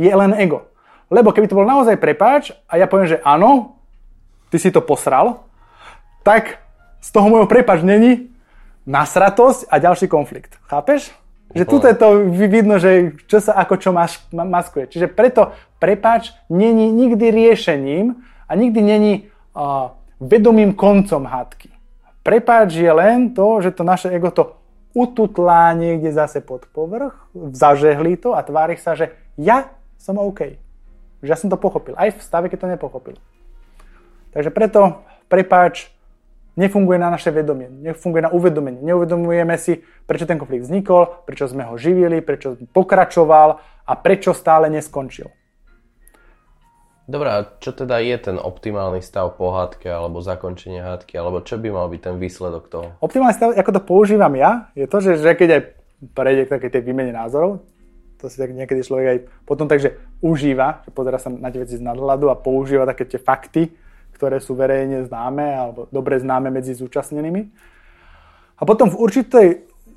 je 0.00 0.10
len 0.10 0.32
ego. 0.40 0.70
Lebo 1.12 1.34
keby 1.34 1.50
to 1.50 1.58
bol 1.58 1.66
naozaj 1.66 1.98
prepáč 1.98 2.54
a 2.70 2.78
ja 2.78 2.86
poviem, 2.86 3.10
že 3.10 3.18
áno, 3.20 3.80
ty 4.48 4.56
si 4.56 4.70
to 4.72 4.80
posral, 4.80 5.46
tak 6.22 6.62
z 7.00 7.08
toho 7.10 7.26
môjho 7.28 7.50
prepáč 7.50 7.82
není 7.82 8.30
nasratosť 8.86 9.68
a 9.68 9.76
ďalší 9.76 10.06
konflikt. 10.08 10.56
Chápeš? 10.70 11.12
Že 11.50 11.64
tu 11.66 11.76
je 11.82 11.96
to 11.98 12.08
vidno, 12.30 12.78
že 12.78 13.18
čo 13.26 13.42
sa 13.42 13.58
ako 13.58 13.74
čo 13.74 13.90
mas, 13.90 14.22
maskuje. 14.30 14.86
Čiže 14.86 15.10
preto 15.10 15.50
prepáč 15.82 16.30
není 16.46 16.86
nikdy 16.94 17.26
riešením 17.34 18.22
a 18.46 18.52
nikdy 18.54 18.78
není 18.78 19.12
uh, 19.58 19.90
vedomým 20.22 20.78
koncom 20.78 21.26
hádky. 21.26 21.74
Prepáč 22.22 22.78
je 22.78 22.92
len 22.92 23.34
to, 23.34 23.58
že 23.66 23.74
to 23.74 23.82
naše 23.82 24.14
ego 24.14 24.30
to 24.30 24.59
ututlá 24.94 25.72
niekde 25.74 26.10
zase 26.10 26.42
pod 26.42 26.66
povrch, 26.70 27.14
zažehlí 27.34 28.18
to 28.18 28.34
a 28.34 28.42
tvári 28.42 28.74
sa, 28.76 28.98
že 28.98 29.14
ja 29.38 29.70
som 29.96 30.18
OK. 30.18 30.58
Že 31.20 31.30
ja 31.30 31.38
som 31.38 31.52
to 31.52 31.60
pochopil. 31.60 31.94
Aj 31.94 32.10
v 32.10 32.20
stave, 32.20 32.48
keď 32.48 32.58
to 32.64 32.72
nepochopil. 32.72 33.16
Takže 34.30 34.50
preto 34.50 35.04
prepáč 35.30 35.90
nefunguje 36.58 36.98
na 36.98 37.10
naše 37.10 37.30
vedomie, 37.30 37.70
nefunguje 37.70 38.22
na 38.26 38.30
uvedomenie. 38.34 38.82
Neuvedomujeme 38.82 39.56
si, 39.56 39.80
prečo 40.04 40.26
ten 40.26 40.36
konflikt 40.36 40.66
vznikol, 40.66 41.22
prečo 41.24 41.46
sme 41.46 41.64
ho 41.64 41.74
živili, 41.78 42.20
prečo 42.20 42.58
pokračoval 42.74 43.62
a 43.86 43.92
prečo 43.96 44.34
stále 44.34 44.68
neskončil. 44.68 45.30
Dobre, 47.10 47.26
a 47.26 47.42
čo 47.58 47.74
teda 47.74 47.98
je 47.98 48.14
ten 48.22 48.38
optimálny 48.38 49.02
stav 49.02 49.34
po 49.34 49.50
alebo 49.50 50.22
zakončenie 50.22 50.78
hádky, 50.78 51.18
alebo 51.18 51.42
čo 51.42 51.58
by 51.58 51.74
mal 51.74 51.90
byť 51.90 52.00
ten 52.06 52.16
výsledok 52.22 52.70
toho? 52.70 52.86
Optimálny 53.02 53.34
stav, 53.34 53.50
ako 53.50 53.70
to 53.74 53.82
používam 53.82 54.30
ja, 54.38 54.70
je 54.78 54.86
to, 54.86 55.02
že, 55.02 55.18
že 55.18 55.34
keď 55.34 55.48
aj 55.50 55.62
prejde 56.14 56.42
k 56.46 56.52
takej 56.54 56.70
tej 56.70 56.82
výmene 56.86 57.10
názorov, 57.10 57.66
to 58.22 58.30
si 58.30 58.38
tak 58.38 58.54
niekedy 58.54 58.86
človek 58.86 59.06
aj 59.10 59.18
potom 59.42 59.66
takže 59.66 59.98
užíva, 60.22 60.86
že 60.86 60.94
pozera 60.94 61.18
sa 61.18 61.34
na 61.34 61.50
tie 61.50 61.66
veci 61.66 61.80
z 61.80 61.82
nadhľadu 61.82 62.30
a 62.30 62.38
používa 62.38 62.86
také 62.86 63.10
tie 63.10 63.18
fakty, 63.18 63.74
ktoré 64.14 64.38
sú 64.38 64.54
verejne 64.54 65.02
známe 65.10 65.42
alebo 65.50 65.80
dobre 65.90 66.20
známe 66.22 66.52
medzi 66.52 66.78
zúčastnenými. 66.78 67.42
A 68.60 68.62
potom 68.62 68.86
v, 68.86 68.96
určitej, 69.00 69.48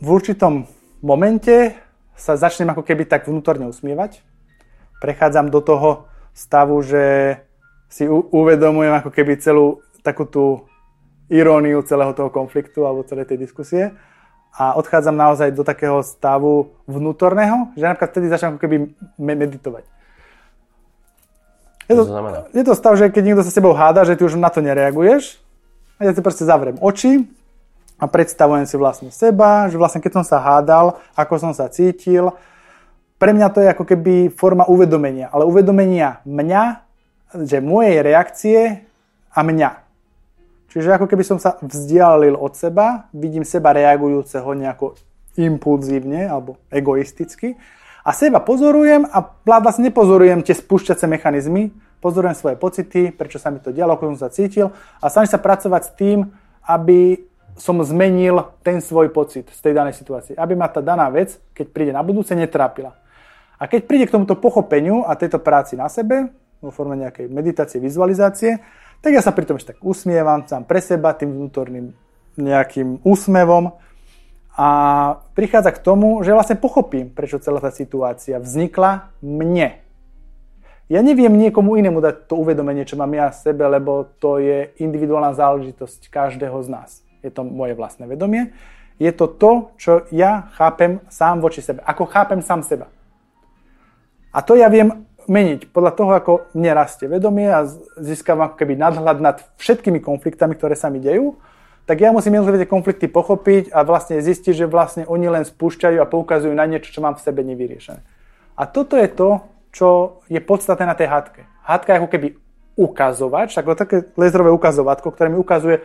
v 0.02 0.08
určitom 0.08 0.66
momente 1.04 1.78
sa 2.18 2.40
začnem 2.40 2.74
ako 2.74 2.82
keby 2.82 3.06
tak 3.06 3.30
vnútorne 3.30 3.70
usmievať. 3.70 4.24
Prechádzam 5.04 5.52
do 5.52 5.60
toho, 5.60 6.10
stavu, 6.34 6.82
že 6.82 7.38
si 7.94 8.10
uvedomujem 8.10 9.00
ako 9.00 9.10
keby 9.14 9.38
celú 9.38 9.86
takú 10.02 10.26
tú 10.26 10.66
iróniu 11.30 11.86
celého 11.86 12.12
toho 12.18 12.34
konfliktu 12.34 12.84
alebo 12.84 13.06
celej 13.06 13.30
tej 13.30 13.38
diskusie 13.46 13.94
a 14.54 14.78
odchádzam 14.78 15.18
naozaj 15.18 15.50
do 15.54 15.66
takého 15.66 16.02
stavu 16.06 16.74
vnútorného, 16.86 17.74
že 17.74 17.86
napríklad 17.90 18.10
vtedy 18.14 18.26
začnem 18.30 18.50
ako 18.54 18.62
keby 18.62 18.78
meditovať. 19.18 19.86
Je 21.90 21.94
to, 22.00 22.04
je 22.54 22.64
to 22.64 22.74
stav, 22.78 22.94
že 22.96 23.12
keď 23.12 23.24
niekto 23.24 23.44
sa 23.44 23.52
s 23.52 23.58
tebou 23.58 23.76
háda, 23.76 24.08
že 24.08 24.16
ty 24.16 24.24
už 24.24 24.40
na 24.40 24.48
to 24.48 24.64
nereaguješ 24.64 25.42
a 26.00 26.08
ja 26.08 26.12
si 26.16 26.22
proste 26.24 26.48
zavriem 26.48 26.80
oči 26.80 27.28
a 28.00 28.06
predstavujem 28.08 28.66
si 28.66 28.76
vlastne 28.80 29.10
seba, 29.14 29.68
že 29.68 29.78
vlastne 29.78 30.00
keď 30.00 30.22
som 30.22 30.26
sa 30.26 30.40
hádal, 30.40 31.02
ako 31.14 31.34
som 31.38 31.52
sa 31.52 31.68
cítil, 31.70 32.34
pre 33.24 33.32
mňa 33.32 33.48
to 33.56 33.64
je 33.64 33.72
ako 33.72 33.88
keby 33.88 34.28
forma 34.36 34.68
uvedomenia, 34.68 35.32
ale 35.32 35.48
uvedomenia 35.48 36.20
mňa, 36.28 36.64
že 37.48 37.64
mojej 37.64 38.04
reakcie 38.04 38.84
a 39.32 39.40
mňa. 39.40 39.80
Čiže 40.68 41.00
ako 41.00 41.08
keby 41.08 41.24
som 41.24 41.40
sa 41.40 41.56
vzdialil 41.64 42.36
od 42.36 42.52
seba, 42.60 43.08
vidím 43.16 43.48
seba 43.48 43.72
reagujúceho 43.72 44.52
nejako 44.52 45.00
impulzívne 45.40 46.28
alebo 46.28 46.60
egoisticky 46.68 47.56
a 48.04 48.12
seba 48.12 48.44
pozorujem 48.44 49.08
a 49.08 49.24
vlastne 49.48 49.88
nepozorujem 49.88 50.44
tie 50.44 50.60
spúšťace 50.60 51.08
mechanizmy, 51.08 51.72
pozorujem 52.04 52.36
svoje 52.36 52.60
pocity, 52.60 53.16
prečo 53.16 53.40
sa 53.40 53.56
mi 53.56 53.64
to 53.64 53.72
dialo, 53.72 53.96
ako 53.96 54.20
som 54.20 54.28
sa 54.28 54.36
cítil 54.36 54.76
a 55.00 55.08
snažím 55.08 55.32
sa 55.32 55.40
pracovať 55.40 55.82
s 55.88 55.92
tým, 55.96 56.28
aby 56.68 57.24
som 57.56 57.80
zmenil 57.80 58.52
ten 58.68 58.84
svoj 58.84 59.16
pocit 59.16 59.48
z 59.48 59.60
tej 59.64 59.80
danej 59.80 59.96
situácie. 59.96 60.36
Aby 60.36 60.60
ma 60.60 60.68
tá 60.68 60.84
daná 60.84 61.08
vec, 61.08 61.40
keď 61.56 61.66
príde 61.72 61.94
na 61.96 62.04
budúce, 62.04 62.36
netrápila. 62.36 63.00
A 63.64 63.72
keď 63.72 63.88
príde 63.88 64.12
k 64.12 64.20
tomuto 64.20 64.36
pochopeniu 64.36 65.08
a 65.08 65.16
tejto 65.16 65.40
práci 65.40 65.80
na 65.80 65.88
sebe, 65.88 66.36
vo 66.60 66.68
forme 66.68 67.00
nejakej 67.00 67.32
meditácie, 67.32 67.80
vizualizácie, 67.80 68.60
tak 69.00 69.16
ja 69.16 69.24
sa 69.24 69.32
pri 69.32 69.48
tom 69.48 69.56
ešte 69.56 69.72
tak 69.72 69.80
usmievam 69.80 70.44
sám 70.44 70.68
pre 70.68 70.84
seba 70.84 71.16
tým 71.16 71.32
vnútorným 71.32 71.96
nejakým 72.36 73.00
úsmevom 73.08 73.72
a 74.60 74.68
prichádza 75.32 75.72
k 75.72 75.80
tomu, 75.80 76.20
že 76.28 76.36
vlastne 76.36 76.60
pochopím, 76.60 77.08
prečo 77.08 77.40
celá 77.40 77.64
tá 77.64 77.72
situácia 77.72 78.36
vznikla 78.36 79.16
mne. 79.24 79.80
Ja 80.92 81.00
neviem 81.00 81.32
niekomu 81.32 81.80
inému 81.80 82.04
dať 82.04 82.28
to 82.28 82.44
uvedomenie, 82.44 82.84
čo 82.84 83.00
mám 83.00 83.16
ja 83.16 83.32
sebe, 83.32 83.64
lebo 83.64 84.12
to 84.20 84.44
je 84.44 84.76
individuálna 84.84 85.32
záležitosť 85.32 86.12
každého 86.12 86.60
z 86.64 86.68
nás. 86.68 86.90
Je 87.24 87.32
to 87.32 87.48
moje 87.48 87.80
vlastné 87.80 88.12
vedomie. 88.12 88.52
Je 89.00 89.10
to 89.16 89.32
to, 89.32 89.72
čo 89.80 90.04
ja 90.12 90.52
chápem 90.60 91.00
sám 91.08 91.40
voči 91.40 91.64
sebe. 91.64 91.80
Ako 91.88 92.12
chápem 92.12 92.44
sám 92.44 92.62
seba. 92.68 92.92
A 94.34 94.42
to 94.42 94.58
ja 94.58 94.68
viem 94.68 95.06
meniť 95.30 95.72
podľa 95.72 95.92
toho, 95.96 96.12
ako 96.18 96.34
mne 96.58 96.74
rastie 96.76 97.08
vedomie 97.08 97.48
a 97.48 97.64
získavam 98.02 98.50
ako 98.50 98.60
keby 98.60 98.76
nadhľad 98.76 99.18
nad 99.24 99.38
všetkými 99.62 100.04
konfliktami, 100.04 100.58
ktoré 100.58 100.76
sa 100.76 100.92
mi 100.92 101.00
dejú, 101.00 101.38
tak 101.84 102.00
ja 102.00 102.16
musím 102.16 102.40
jednotlivé 102.40 102.64
tie 102.64 102.72
konflikty 102.72 103.06
pochopiť 103.12 103.76
a 103.76 103.84
vlastne 103.84 104.20
zistiť, 104.20 104.64
že 104.64 104.72
vlastne 104.72 105.04
oni 105.04 105.28
len 105.28 105.44
spúšťajú 105.44 106.00
a 106.00 106.08
poukazujú 106.08 106.56
na 106.56 106.64
niečo, 106.64 106.96
čo 106.96 107.04
mám 107.04 107.20
v 107.20 107.24
sebe 107.24 107.44
nevyriešené. 107.44 108.00
A 108.56 108.64
toto 108.68 108.96
je 108.96 109.12
to, 109.12 109.44
čo 109.76 110.20
je 110.32 110.40
podstatné 110.40 110.86
na 110.88 110.96
tej 110.96 111.12
hádke. 111.12 111.44
Hádka 111.68 111.90
je 111.92 112.00
ako 112.00 112.10
keby 112.10 112.28
ukazovač, 112.80 113.56
ako 113.60 113.76
také 113.76 114.08
laserové 114.16 114.52
ukazovatko, 114.56 115.12
ktoré 115.12 115.28
mi 115.28 115.40
ukazuje, 115.40 115.84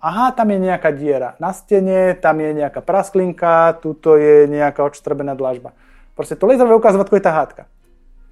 aha, 0.00 0.32
tam 0.32 0.48
je 0.48 0.58
nejaká 0.64 0.90
diera 0.96 1.36
na 1.36 1.52
stene, 1.52 2.16
tam 2.16 2.40
je 2.40 2.50
nejaká 2.64 2.80
prasklinka, 2.80 3.76
tuto 3.84 4.16
je 4.16 4.48
nejaká 4.48 4.80
odštrbená 4.80 5.36
dlažba. 5.36 5.76
Proste 6.16 6.40
to 6.40 6.48
laserové 6.48 6.78
ukazovatko 6.78 7.14
je 7.20 7.24
tá 7.24 7.32
hádka. 7.36 7.62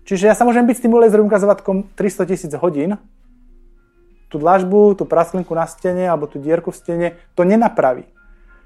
Čiže 0.03 0.31
ja 0.31 0.35
sa 0.35 0.43
môžem 0.43 0.67
byť 0.67 0.77
s 0.79 0.83
tým 0.83 0.95
laserovým 0.99 1.31
ukazovatkom 1.31 1.95
300 1.95 2.31
tisíc 2.31 2.53
hodín, 2.59 2.99
tú 4.33 4.41
dlažbu, 4.41 4.97
tú 4.97 5.05
prasklinku 5.05 5.53
na 5.53 5.69
stene 5.69 6.09
alebo 6.09 6.25
tú 6.25 6.41
dierku 6.41 6.73
v 6.73 6.79
stene, 6.81 7.09
to 7.37 7.45
nenapraví. 7.45 8.09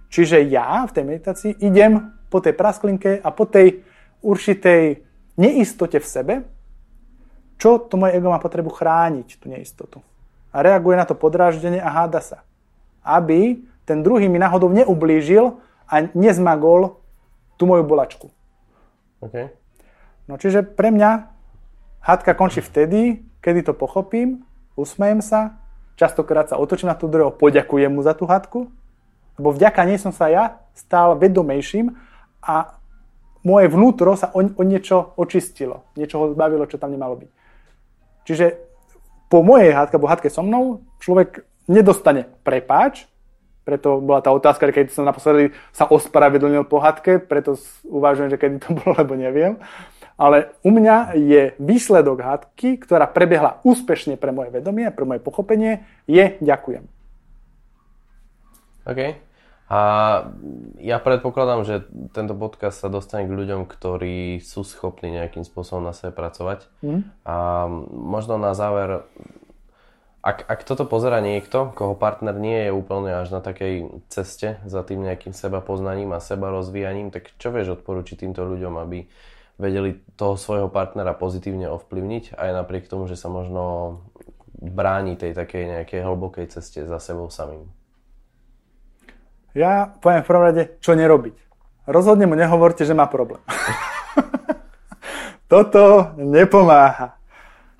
Čiže 0.09 0.47
ja 0.47 0.87
v 0.87 0.95
tej 0.95 1.05
meditácii 1.05 1.53
idem 1.59 2.15
po 2.31 2.39
tej 2.39 2.55
prasklinke 2.55 3.19
a 3.19 3.29
po 3.35 3.45
tej 3.51 3.83
určitej 4.23 5.03
neistote 5.35 5.99
v 5.99 6.07
sebe, 6.07 6.35
čo 7.59 7.83
to 7.83 7.99
moje 7.99 8.15
ego 8.15 8.31
má 8.31 8.39
potrebu 8.39 8.71
chrániť, 8.71 9.43
tú 9.43 9.51
neistotu. 9.51 9.99
A 10.55 10.63
reaguje 10.63 10.97
na 10.97 11.05
to 11.05 11.19
podráždenie 11.19 11.83
a 11.83 11.91
háda 11.91 12.23
sa. 12.23 12.39
Aby 13.03 13.61
ten 13.85 14.07
druhý 14.07 14.31
mi 14.31 14.39
náhodou 14.39 14.71
neublížil 14.71 15.59
a 15.91 15.95
nezmagol 16.15 17.03
tú 17.59 17.67
moju 17.67 17.83
bolačku. 17.83 18.31
Okay. 19.21 19.51
No 20.27 20.35
čiže 20.35 20.67
pre 20.67 20.91
mňa 20.91 21.31
hádka 22.03 22.35
končí 22.35 22.59
vtedy, 22.59 23.23
kedy 23.39 23.63
to 23.63 23.73
pochopím, 23.75 24.43
usmejem 24.75 25.23
sa, 25.23 25.63
častokrát 25.95 26.51
sa 26.51 26.59
otočím 26.59 26.91
na 26.91 26.99
tú 26.99 27.07
druhého, 27.07 27.31
poďakujem 27.31 27.91
mu 27.95 28.03
za 28.03 28.15
tú 28.15 28.27
hádku, 28.27 28.67
lebo 29.39 29.49
vďaka 29.55 29.87
nej 29.87 30.03
som 30.03 30.11
sa 30.11 30.27
ja 30.27 30.45
stal 30.75 31.15
vedomejším 31.15 31.95
a 32.43 32.75
moje 33.47 33.71
vnútro 33.71 34.19
sa 34.19 34.35
o, 34.35 34.43
o 34.43 34.63
niečo 34.67 35.15
očistilo. 35.15 35.87
Niečo 35.95 36.19
ho 36.19 36.27
zbavilo, 36.35 36.67
čo 36.67 36.83
tam 36.83 36.91
nemalo 36.91 37.23
byť. 37.23 37.31
Čiže 38.27 38.47
po 39.31 39.47
mojej 39.47 39.71
hádke, 39.71 39.95
alebo 39.95 40.11
hádke 40.11 40.29
so 40.31 40.43
mnou, 40.43 40.83
človek 40.99 41.47
nedostane 41.71 42.27
prepáč, 42.43 43.07
preto 43.63 43.99
bola 43.99 44.23
tá 44.23 44.31
otázka, 44.31 44.71
keď 44.71 44.95
som 44.95 45.07
naposledy 45.07 45.51
sa 45.75 45.91
ospravedlnil 45.91 46.67
po 46.67 46.79
hádke, 46.79 47.19
preto 47.19 47.59
uvažujem, 47.87 48.31
že 48.35 48.39
kedy 48.39 48.57
to 48.63 48.75
bolo, 48.83 48.99
lebo 48.99 49.15
neviem 49.15 49.59
ale 50.17 50.57
u 50.65 50.73
mňa 50.73 51.13
je 51.13 51.43
výsledok 51.61 52.19
hádky, 52.25 52.81
ktorá 52.81 53.05
prebiehla 53.05 53.61
úspešne 53.63 54.17
pre 54.17 54.33
moje 54.33 54.49
vedomie, 54.49 54.89
pre 54.89 55.05
moje 55.05 55.21
pochopenie, 55.21 55.85
je 56.09 56.41
ďakujem. 56.41 56.89
OK. 58.89 59.01
A 59.67 59.81
ja 60.79 61.03
predpokladám, 61.03 61.67
že 61.67 61.75
tento 62.15 62.39
podcast 62.39 62.79
sa 62.79 62.87
dostane 62.87 63.27
k 63.27 63.35
ľuďom, 63.35 63.67
ktorí 63.67 64.39
sú 64.39 64.63
schopní 64.63 65.11
nejakým 65.19 65.43
spôsobom 65.43 65.83
na 65.83 65.91
sebe 65.91 66.15
pracovať. 66.15 66.71
Mm. 66.87 67.03
A 67.27 67.67
možno 67.91 68.39
na 68.39 68.55
záver, 68.55 69.03
ak, 70.23 70.47
ak 70.47 70.61
toto 70.63 70.87
pozera 70.87 71.19
niekto, 71.19 71.75
koho 71.75 71.99
partner 71.99 72.39
nie 72.39 72.71
je 72.71 72.71
úplne 72.71 73.11
až 73.11 73.35
na 73.35 73.43
takej 73.43 74.07
ceste 74.07 74.63
za 74.63 74.87
tým 74.87 75.03
nejakým 75.03 75.35
seba 75.35 75.59
poznaním 75.59 76.15
a 76.15 76.23
seba 76.23 76.55
rozvíjaním, 76.55 77.11
tak 77.11 77.35
čo 77.35 77.51
vieš 77.51 77.83
odporučiť 77.83 78.23
týmto 78.23 78.47
ľuďom, 78.47 78.79
aby 78.79 79.11
vedeli 79.57 79.97
toho 80.17 80.37
svojho 80.37 80.69
partnera 80.69 81.17
pozitívne 81.17 81.69
ovplyvniť, 81.73 82.37
aj 82.37 82.51
napriek 82.65 82.89
tomu, 82.89 83.09
že 83.09 83.17
sa 83.17 83.33
možno 83.33 83.99
bráni 84.57 85.17
tej 85.17 85.37
takej 85.37 85.81
nejakej 85.81 86.01
hlbokej 86.05 86.47
ceste 86.53 86.85
za 86.85 87.01
sebou 87.01 87.29
samým. 87.29 87.69
Ja 89.57 89.89
poviem 89.89 90.21
v 90.21 90.29
prvom 90.29 90.45
rade, 90.45 90.63
čo 90.85 90.93
nerobiť. 90.93 91.37
Rozhodne 91.89 92.29
mu 92.29 92.37
nehovorte, 92.37 92.85
že 92.85 92.93
má 92.93 93.09
problém. 93.09 93.41
Toto 95.53 96.13
nepomáha. 96.21 97.17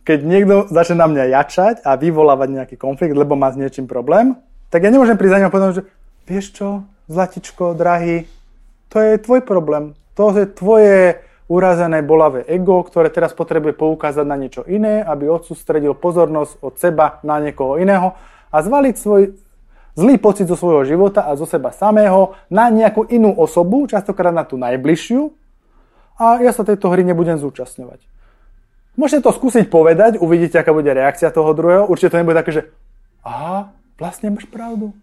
Keď 0.07 0.19
niekto 0.23 0.55
začne 0.71 1.03
na 1.03 1.11
mňa 1.11 1.25
jačať 1.35 1.77
a 1.83 1.99
vyvolávať 1.99 2.63
nejaký 2.63 2.77
konflikt, 2.79 3.19
lebo 3.19 3.35
má 3.35 3.51
s 3.51 3.59
niečím 3.59 3.91
problém, 3.91 4.39
tak 4.71 4.87
ja 4.87 4.95
nemôžem 4.95 5.19
prísť 5.19 5.35
za 5.35 5.41
ňou 5.43 5.53
povedať, 5.53 5.77
že 5.83 5.87
vieš 6.31 6.47
čo, 6.55 6.87
zlatičko, 7.11 7.75
drahý, 7.75 8.31
to 8.89 9.03
je 9.03 9.19
tvoj 9.19 9.43
problém. 9.43 9.99
To 10.15 10.31
je 10.33 10.47
tvoje 10.47 11.26
urazené 11.47 12.03
bolavé 12.03 12.43
ego, 12.51 12.83
ktoré 12.83 13.11
teraz 13.11 13.31
potrebuje 13.31 13.79
poukázať 13.79 14.27
na 14.27 14.35
niečo 14.35 14.67
iné, 14.67 15.03
aby 15.03 15.31
odsústredil 15.31 15.95
pozornosť 15.95 16.59
od 16.63 16.75
seba 16.79 17.23
na 17.23 17.39
niekoho 17.39 17.79
iného 17.79 18.19
a 18.51 18.57
zvaliť 18.63 18.95
svoj 18.99 19.23
zlý 19.97 20.21
pocit 20.21 20.45
zo 20.45 20.59
svojho 20.59 20.85
života 20.85 21.25
a 21.25 21.33
zo 21.39 21.49
seba 21.49 21.73
samého 21.73 22.37
na 22.53 22.69
nejakú 22.69 23.09
inú 23.09 23.33
osobu, 23.33 23.89
častokrát 23.89 24.35
na 24.35 24.45
tú 24.45 24.61
najbližšiu 24.61 25.33
a 26.21 26.45
ja 26.45 26.53
sa 26.53 26.67
tejto 26.67 26.93
hry 26.93 27.07
nebudem 27.07 27.41
zúčastňovať. 27.41 28.05
Môžete 28.97 29.29
to 29.29 29.33
skúsiť 29.33 29.69
povedať, 29.69 30.17
uvidíte, 30.17 30.57
aká 30.57 30.73
bude 30.73 30.89
reakcia 30.89 31.29
toho 31.29 31.53
druhého. 31.53 31.85
Určite 31.85 32.17
to 32.17 32.21
nebude 32.21 32.37
také, 32.41 32.53
že 32.53 32.63
aha, 33.21 33.77
vlastne 34.01 34.33
máš 34.33 34.49
pravdu. 34.49 34.97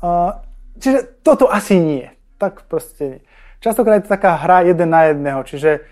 A, 0.00 0.40
čiže 0.80 1.04
toto 1.20 1.52
asi 1.52 1.76
nie. 1.76 2.08
Tak 2.40 2.64
proste 2.68 3.04
nie. 3.04 3.20
Častokrát 3.60 4.00
je 4.00 4.04
to 4.06 4.14
taká 4.14 4.36
hra 4.36 4.68
jeden 4.68 4.90
na 4.92 5.10
jedného, 5.10 5.40
čiže 5.44 5.84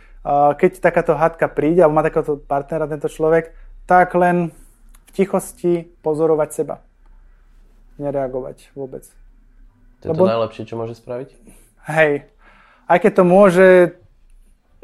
keď 0.56 0.70
takáto 0.80 1.12
hádka 1.16 1.52
príde, 1.52 1.84
alebo 1.84 2.00
má 2.00 2.04
takéhoto 2.04 2.40
partnera 2.40 2.88
tento 2.88 3.12
človek, 3.12 3.52
tak 3.84 4.16
len 4.16 4.56
v 5.04 5.10
tichosti 5.12 5.92
pozorovať 6.00 6.48
seba. 6.52 6.80
Nereagovať 8.00 8.72
vôbec. 8.72 9.04
To 10.00 10.04
je 10.08 10.10
Lebo, 10.16 10.24
to 10.24 10.32
najlepšie, 10.32 10.64
čo 10.64 10.80
môže 10.80 10.96
spraviť? 10.96 11.28
Hej. 11.92 12.26
Aj 12.88 12.98
keď 13.00 13.12
to 13.20 13.24
môže 13.24 13.68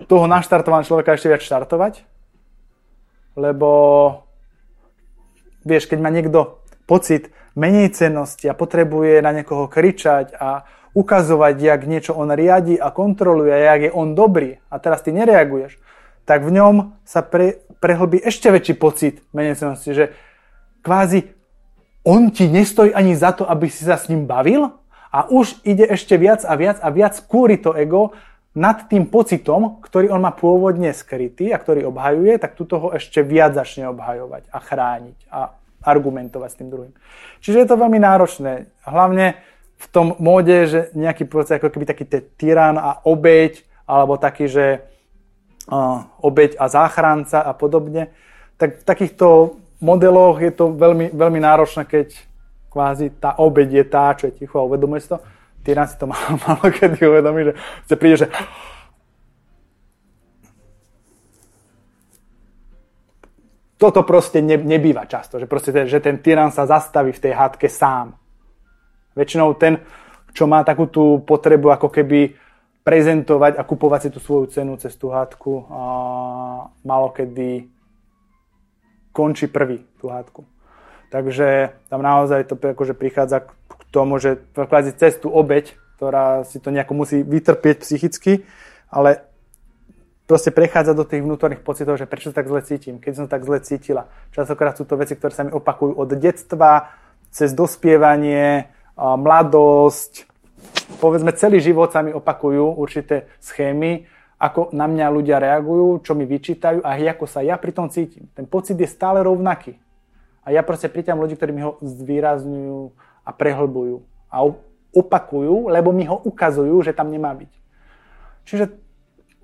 toho 0.08 0.24
naštartovaného 0.28 0.88
človeka 0.88 1.16
ešte 1.16 1.28
viac 1.28 1.44
štartovať, 1.44 2.04
lebo 3.36 3.70
vieš, 5.64 5.88
keď 5.88 5.98
má 6.00 6.08
niekto 6.08 6.64
pocit 6.88 7.32
menej 7.52 7.92
cennosti 7.92 8.48
a 8.48 8.56
potrebuje 8.56 9.20
na 9.20 9.32
niekoho 9.36 9.68
kričať 9.68 10.36
a 10.36 10.64
ukazovať, 10.92 11.54
jak 11.60 11.80
niečo 11.86 12.12
on 12.18 12.34
riadi 12.34 12.74
a 12.74 12.90
kontroluje, 12.90 13.54
jak 13.54 13.80
je 13.88 13.92
on 13.94 14.18
dobrý 14.18 14.58
a 14.70 14.78
teraz 14.82 15.02
ty 15.06 15.14
nereaguješ, 15.14 15.78
tak 16.26 16.42
v 16.46 16.54
ňom 16.54 16.74
sa 17.06 17.22
pre, 17.22 17.62
prehlbí 17.78 18.18
ešte 18.22 18.50
väčší 18.50 18.74
pocit 18.78 19.22
menecenosti, 19.30 19.90
že 19.94 20.04
kvázi 20.82 21.30
on 22.02 22.32
ti 22.32 22.48
nestojí 22.48 22.90
ani 22.96 23.12
za 23.12 23.36
to, 23.36 23.44
aby 23.44 23.68
si 23.68 23.84
sa 23.84 24.00
s 24.00 24.08
ním 24.08 24.24
bavil 24.24 24.72
a 25.12 25.28
už 25.28 25.62
ide 25.66 25.84
ešte 25.84 26.16
viac 26.16 26.42
a 26.46 26.54
viac 26.56 26.78
a 26.80 26.88
viac 26.88 27.14
kúri 27.28 27.60
to 27.60 27.76
ego 27.76 28.16
nad 28.50 28.90
tým 28.90 29.06
pocitom, 29.06 29.78
ktorý 29.78 30.10
on 30.10 30.26
má 30.26 30.34
pôvodne 30.34 30.90
skrytý 30.90 31.54
a 31.54 31.60
ktorý 31.60 31.86
obhajuje, 31.86 32.34
tak 32.42 32.58
tu 32.58 32.66
toho 32.66 32.90
ešte 32.98 33.22
viac 33.22 33.54
začne 33.54 33.86
obhajovať 33.94 34.50
a 34.50 34.58
chrániť 34.58 35.18
a 35.30 35.54
argumentovať 35.80 36.48
s 36.50 36.58
tým 36.58 36.68
druhým. 36.68 36.92
Čiže 37.40 37.62
je 37.62 37.68
to 37.68 37.80
veľmi 37.80 38.02
náročné. 38.02 38.68
Hlavne 38.84 39.38
v 39.80 39.86
tom 39.88 40.12
móde, 40.20 40.68
že 40.68 40.80
nejaký 40.92 41.24
proces 41.24 41.56
ako 41.56 41.72
keby 41.72 41.88
taký 41.88 42.04
tyran 42.36 42.76
a 42.76 43.00
obeď, 43.08 43.64
alebo 43.88 44.20
taký, 44.20 44.44
že 44.44 44.84
uh, 45.72 46.04
obeď 46.20 46.60
a 46.60 46.68
záchranca 46.68 47.40
a 47.40 47.56
podobne, 47.56 48.12
tak 48.60 48.84
v 48.84 48.84
takýchto 48.84 49.56
modeloch 49.80 50.36
je 50.44 50.52
to 50.52 50.76
veľmi, 50.76 51.16
veľmi 51.16 51.40
náročné, 51.40 51.88
keď 51.88 52.12
kvázi 52.68 53.16
tá 53.16 53.40
obeď 53.40 53.68
je 53.80 53.84
tá, 53.88 54.12
čo 54.12 54.28
je 54.28 54.36
ticho 54.36 54.60
a 54.60 54.68
uvedomuje 54.68 55.00
si 55.00 55.08
to. 55.08 55.18
Tyran 55.64 55.88
si 55.88 55.96
to 55.96 56.04
malo, 56.12 56.36
malo 56.44 56.66
kedy 56.68 57.00
uvedomí, 57.00 57.48
že 57.48 57.52
sa 57.88 57.96
príde, 57.96 58.16
že 58.20 58.28
toto 63.80 64.04
proste 64.04 64.44
ne, 64.44 64.60
nebýva 64.60 65.08
často, 65.08 65.40
že, 65.40 65.48
proste, 65.48 65.72
že 65.72 66.04
ten 66.04 66.20
tyran 66.20 66.52
sa 66.52 66.68
zastaví 66.68 67.16
v 67.16 67.22
tej 67.24 67.32
hádke 67.32 67.64
sám 67.64 68.19
Väčšinou 69.14 69.54
ten, 69.58 69.82
čo 70.30 70.46
má 70.46 70.62
takú 70.62 70.86
tú 70.86 71.18
potrebu 71.22 71.74
ako 71.74 71.90
keby 71.90 72.34
prezentovať 72.80 73.60
a 73.60 73.66
kupovať 73.66 74.00
si 74.02 74.10
tú 74.14 74.18
svoju 74.22 74.44
cenu 74.48 74.74
cez 74.80 74.96
tú 74.96 75.12
hádku 75.12 75.68
a 75.68 75.82
malo 76.80 77.12
kedy 77.12 77.68
končí 79.12 79.50
prvý 79.50 79.84
tú 80.00 80.08
hádku. 80.08 80.46
Takže 81.10 81.74
tam 81.90 82.00
naozaj 82.06 82.46
to 82.46 82.54
akože 82.54 82.94
prichádza 82.94 83.42
k 83.42 83.50
tomu, 83.90 84.22
že 84.22 84.38
kvázi 84.54 84.94
cez 84.94 85.18
tú 85.18 85.28
obeď, 85.28 85.74
ktorá 85.98 86.46
si 86.46 86.62
to 86.62 86.70
nejako 86.70 86.94
musí 86.94 87.26
vytrpieť 87.26 87.82
psychicky, 87.82 88.46
ale 88.88 89.26
proste 90.30 90.54
prechádza 90.54 90.94
do 90.94 91.02
tých 91.02 91.26
vnútorných 91.26 91.66
pocitov, 91.66 91.98
že 91.98 92.06
prečo 92.06 92.30
tak 92.30 92.46
zle 92.46 92.62
cítim, 92.62 93.02
keď 93.02 93.12
som 93.18 93.26
tak 93.26 93.42
zle 93.42 93.58
cítila. 93.58 94.06
Častokrát 94.30 94.78
sú 94.78 94.86
to 94.86 94.94
veci, 94.94 95.18
ktoré 95.18 95.34
sa 95.34 95.42
mi 95.42 95.50
opakujú 95.50 95.98
od 95.98 96.10
detstva, 96.14 96.94
cez 97.34 97.50
dospievanie, 97.50 98.70
mladosť, 99.00 100.28
povedzme 101.00 101.32
celý 101.32 101.64
život 101.64 101.88
sa 101.88 102.04
mi 102.04 102.12
opakujú 102.12 102.76
určité 102.76 103.32
schémy 103.40 104.04
ako 104.40 104.72
na 104.72 104.88
mňa 104.88 105.06
ľudia 105.12 105.36
reagujú, 105.36 106.00
čo 106.00 106.16
mi 106.16 106.24
vyčítajú 106.24 106.80
a 106.80 106.96
ako 106.96 107.24
sa 107.28 107.44
ja 107.44 107.60
pri 107.60 107.76
tom 107.76 107.92
cítim. 107.92 108.28
Ten 108.32 108.48
pocit 108.48 108.76
je 108.80 108.88
stále 108.88 109.20
rovnaký. 109.20 109.76
A 110.40 110.56
ja 110.56 110.64
proste 110.64 110.88
priťam 110.88 111.20
ľudí, 111.20 111.36
ktorí 111.36 111.52
mi 111.52 111.60
ho 111.60 111.76
zvýrazňujú 111.84 112.80
a 113.24 113.30
prehlbujú 113.36 114.00
a 114.32 114.48
opakujú, 114.96 115.68
lebo 115.68 115.92
mi 115.92 116.08
ho 116.08 116.16
ukazujú, 116.24 116.80
že 116.80 116.96
tam 116.96 117.12
nemá 117.12 117.36
byť. 117.36 117.52
Čiže 118.48 118.64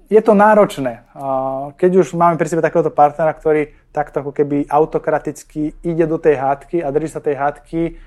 je 0.09 0.21
to 0.25 0.33
náročné. 0.33 1.05
Keď 1.77 1.90
už 2.01 2.16
máme 2.16 2.40
pri 2.40 2.49
sebe 2.49 2.64
takéhoto 2.64 2.88
partnera, 2.88 3.37
ktorý 3.37 3.77
takto 3.92 4.25
ako 4.25 4.33
keby 4.33 4.64
autokraticky 4.73 5.77
ide 5.85 6.09
do 6.09 6.16
tej 6.16 6.40
hádky 6.40 6.81
a 6.81 6.88
drží 6.88 7.12
sa 7.12 7.21
tej 7.21 7.37
hádky, 7.37 8.01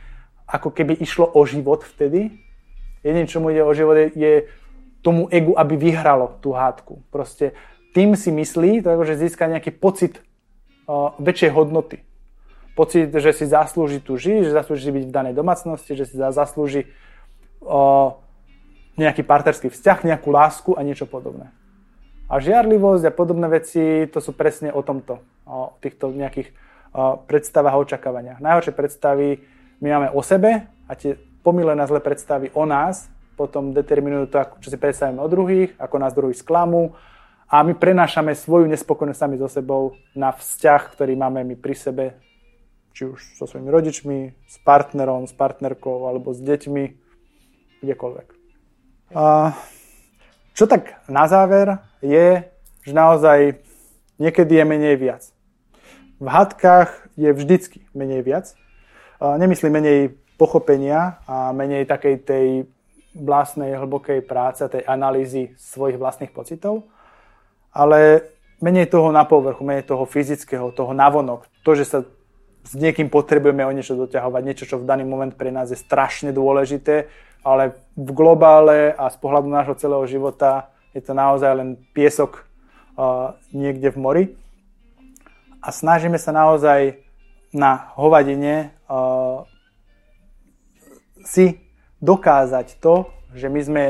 ako 0.49 0.73
keby 0.73 0.97
išlo 0.97 1.29
o 1.29 1.45
život 1.45 1.85
vtedy. 1.85 2.41
Jedine, 3.05 3.29
čo 3.29 3.38
mu 3.39 3.53
ide 3.53 3.62
o 3.62 3.71
život, 3.71 3.95
je, 3.95 4.07
je 4.17 4.33
tomu 5.05 5.29
egu, 5.31 5.55
aby 5.55 5.77
vyhralo 5.77 6.41
tú 6.41 6.51
hádku. 6.51 7.05
Proste 7.13 7.53
tým 7.93 8.17
si 8.17 8.33
myslí, 8.33 8.83
že 8.83 9.15
získa 9.15 9.47
nejaký 9.47 9.71
pocit 9.71 10.19
uh, 10.89 11.15
väčšej 11.21 11.51
hodnoty. 11.53 12.03
Pocit, 12.75 13.12
že 13.12 13.31
si 13.31 13.45
zaslúži 13.47 14.01
tu 14.01 14.17
žiť, 14.17 14.49
že 14.49 14.55
zaslúži 14.55 14.91
byť 14.91 15.03
v 15.07 15.15
danej 15.15 15.33
domácnosti, 15.38 15.95
že 15.95 16.09
si 16.09 16.15
zaslúži 16.17 16.89
uh, 17.63 18.17
nejaký 18.99 19.23
partnerský 19.23 19.71
vzťah, 19.71 20.03
nejakú 20.03 20.27
lásku 20.33 20.75
a 20.75 20.83
niečo 20.83 21.07
podobné. 21.07 21.53
A 22.29 22.38
žiarlivosť 22.38 23.09
a 23.09 23.15
podobné 23.15 23.47
veci, 23.49 24.05
to 24.12 24.21
sú 24.21 24.35
presne 24.35 24.69
o 24.69 24.85
tomto, 24.85 25.23
o 25.49 25.73
týchto 25.81 26.12
nejakých 26.12 26.51
uh, 26.51 27.17
predstavách 27.25 27.73
a 27.73 27.81
očakávaniach. 27.81 28.38
Najhoršie 28.43 28.73
predstavy 28.75 29.41
my 29.79 29.87
máme 29.95 30.07
o 30.11 30.21
sebe 30.23 30.67
a 30.87 30.91
tie 30.95 31.15
pomílené 31.43 31.81
zlé 31.87 32.03
predstavy 32.03 32.51
o 32.53 32.67
nás 32.67 33.07
potom 33.39 33.71
determinujú 33.71 34.27
to, 34.27 34.39
čo 34.59 34.67
si 34.67 34.77
predstavíme 34.77 35.23
o 35.23 35.31
druhých, 35.31 35.71
ako 35.79 35.95
nás 35.95 36.11
druhý 36.11 36.35
sklamú 36.35 36.99
a 37.47 37.63
my 37.63 37.73
prenášame 37.73 38.35
svoju 38.35 38.67
nespokojnosť 38.67 39.19
sami 39.19 39.35
so 39.39 39.47
sebou 39.47 39.95
na 40.11 40.35
vzťah, 40.35 40.81
ktorý 40.93 41.15
máme 41.15 41.47
my 41.47 41.55
pri 41.55 41.73
sebe, 41.73 42.05
či 42.93 43.07
už 43.07 43.39
so 43.39 43.47
svojimi 43.47 43.71
rodičmi, 43.71 44.19
s 44.45 44.55
partnerom, 44.61 45.25
s 45.25 45.33
partnerkou 45.33 46.05
alebo 46.05 46.35
s 46.35 46.43
deťmi, 46.43 46.83
kdekoľvek. 47.81 48.27
A 49.15 49.55
čo 50.53 50.67
tak 50.67 50.99
na 51.07 51.25
záver 51.25 51.79
je, 52.03 52.43
že 52.83 52.93
naozaj 52.93 53.63
niekedy 54.19 54.59
je 54.59 54.65
menej 54.67 54.95
viac. 54.99 55.23
V 56.19 56.27
hádkach 56.27 57.07
je 57.15 57.31
vždycky 57.31 57.87
menej 57.95 58.21
viac. 58.27 58.53
Nemyslím 59.19 59.84
menej 59.84 59.99
pochopenia 60.39 61.19
a 61.27 61.51
menej 61.51 61.84
takej 61.84 62.15
tej 62.23 62.47
vlastnej 63.12 63.75
hlbokej 63.75 64.23
práce, 64.23 64.63
tej 64.63 64.88
analýzy 64.88 65.51
svojich 65.60 65.99
vlastných 65.99 66.32
pocitov, 66.32 66.88
ale 67.75 68.23
menej 68.63 68.88
toho 68.88 69.12
na 69.12 69.27
povrchu, 69.27 69.60
menej 69.67 69.84
toho 69.84 70.08
fyzického, 70.08 70.71
toho 70.71 70.95
navonok. 70.95 71.43
To, 71.67 71.75
že 71.75 71.84
sa 71.84 71.99
s 72.63 72.73
niekým 72.75 73.12
potrebujeme 73.12 73.63
o 73.67 73.75
niečo 73.75 73.99
doťahovať, 73.99 74.41
niečo, 74.43 74.67
čo 74.67 74.79
v 74.79 74.88
daný 74.88 75.03
moment 75.03 75.36
pre 75.36 75.51
nás 75.51 75.71
je 75.71 75.79
strašne 75.79 76.32
dôležité, 76.32 77.12
ale 77.43 77.75
v 77.95 78.10
globále 78.12 78.95
a 78.95 79.08
z 79.12 79.17
pohľadu 79.19 79.47
nášho 79.47 79.75
celého 79.79 80.03
života 80.08 80.71
je 80.91 81.03
to 81.03 81.15
naozaj 81.15 81.55
len 81.55 81.79
piesok 81.95 82.43
uh, 82.95 83.36
niekde 83.55 83.91
v 83.91 83.97
mori. 83.99 84.23
A 85.60 85.75
snažíme 85.75 86.15
sa 86.15 86.32
naozaj 86.32 87.03
na 87.53 87.93
hovadine 87.97 88.77
uh, 88.85 89.45
si 91.25 91.62
dokázať 91.99 92.77
to, 92.79 93.09
že 93.33 93.49
my 93.49 93.62
sme 93.62 93.83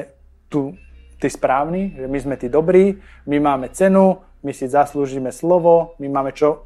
tu 0.49 0.75
tí 1.19 1.27
správni, 1.27 1.93
že 1.99 2.07
my 2.07 2.17
sme 2.19 2.35
tí 2.39 2.47
dobrí, 2.47 3.03
my 3.27 3.37
máme 3.39 3.69
cenu, 3.75 4.23
my 4.39 4.51
si 4.55 4.71
zaslúžime 4.71 5.35
slovo, 5.35 5.99
my 5.99 6.07
máme 6.07 6.31
čo 6.31 6.63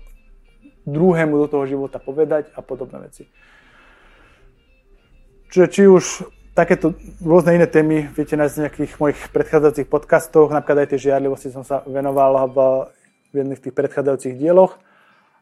druhému 0.86 1.34
do 1.46 1.48
toho 1.50 1.66
života 1.66 1.98
povedať 1.98 2.54
a 2.54 2.62
podobné 2.62 3.10
veci. 3.10 3.26
Čiže 5.50 5.68
či 5.70 5.82
už 5.90 6.04
takéto 6.54 6.94
rôzne 7.22 7.58
iné 7.58 7.66
témy 7.66 8.14
viete 8.14 8.38
v 8.38 8.46
nejakých 8.46 8.94
mojich 9.02 9.20
predchádzajúcich 9.34 9.90
podcastoch, 9.90 10.54
napríklad 10.54 10.86
aj 10.86 10.90
tie 10.94 11.10
žiarlivosti 11.10 11.50
som 11.50 11.66
sa 11.66 11.82
venoval 11.90 12.54
v 13.34 13.34
jedných 13.34 13.62
tých 13.62 13.74
predchádzajúcich 13.74 14.38
dieloch 14.38 14.78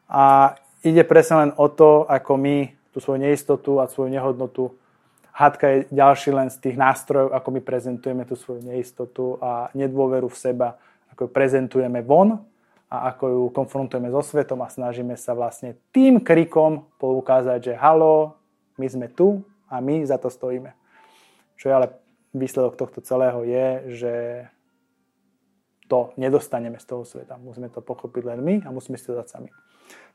a 0.08 0.56
ide 0.82 1.02
presne 1.06 1.48
len 1.48 1.50
o 1.56 1.66
to, 1.70 2.04
ako 2.06 2.36
my 2.36 2.70
tú 2.92 3.00
svoju 3.00 3.22
neistotu 3.24 3.80
a 3.80 3.88
svoju 3.88 4.12
nehodnotu 4.12 4.74
Hádka 5.32 5.66
je 5.68 5.78
ďalší 5.88 6.28
len 6.28 6.52
z 6.52 6.60
tých 6.60 6.76
nástrojov, 6.76 7.32
ako 7.32 7.48
my 7.56 7.60
prezentujeme 7.64 8.28
tú 8.28 8.36
svoju 8.36 8.68
neistotu 8.68 9.40
a 9.40 9.72
nedôveru 9.72 10.28
v 10.28 10.36
seba, 10.36 10.76
ako 11.08 11.24
ju 11.24 11.30
prezentujeme 11.32 12.04
von 12.04 12.36
a 12.92 13.08
ako 13.08 13.24
ju 13.28 13.42
konfrontujeme 13.48 14.12
so 14.12 14.20
svetom 14.20 14.60
a 14.60 14.68
snažíme 14.68 15.16
sa 15.16 15.32
vlastne 15.32 15.80
tým 15.88 16.20
krikom 16.20 16.84
poukázať, 17.00 17.72
že 17.72 17.80
halo, 17.80 18.36
my 18.76 18.84
sme 18.84 19.08
tu 19.08 19.40
a 19.72 19.80
my 19.80 20.04
za 20.04 20.20
to 20.20 20.28
stojíme. 20.28 20.76
Čo 21.56 21.72
je 21.72 21.76
ale 21.80 21.96
výsledok 22.36 22.76
tohto 22.76 23.00
celého 23.00 23.40
je, 23.48 23.66
že 23.88 24.14
to 25.88 26.12
nedostaneme 26.20 26.76
z 26.76 26.84
toho 26.84 27.08
sveta. 27.08 27.40
Musíme 27.40 27.72
to 27.72 27.80
pochopiť 27.80 28.22
len 28.36 28.40
my 28.44 28.54
a 28.64 28.68
musíme 28.68 29.00
si 29.00 29.08
to 29.08 29.16
dať 29.16 29.28
sami. 29.32 29.48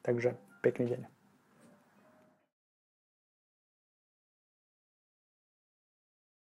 Takže 0.06 0.38
pekný 0.68 0.86
deň. 0.92 1.17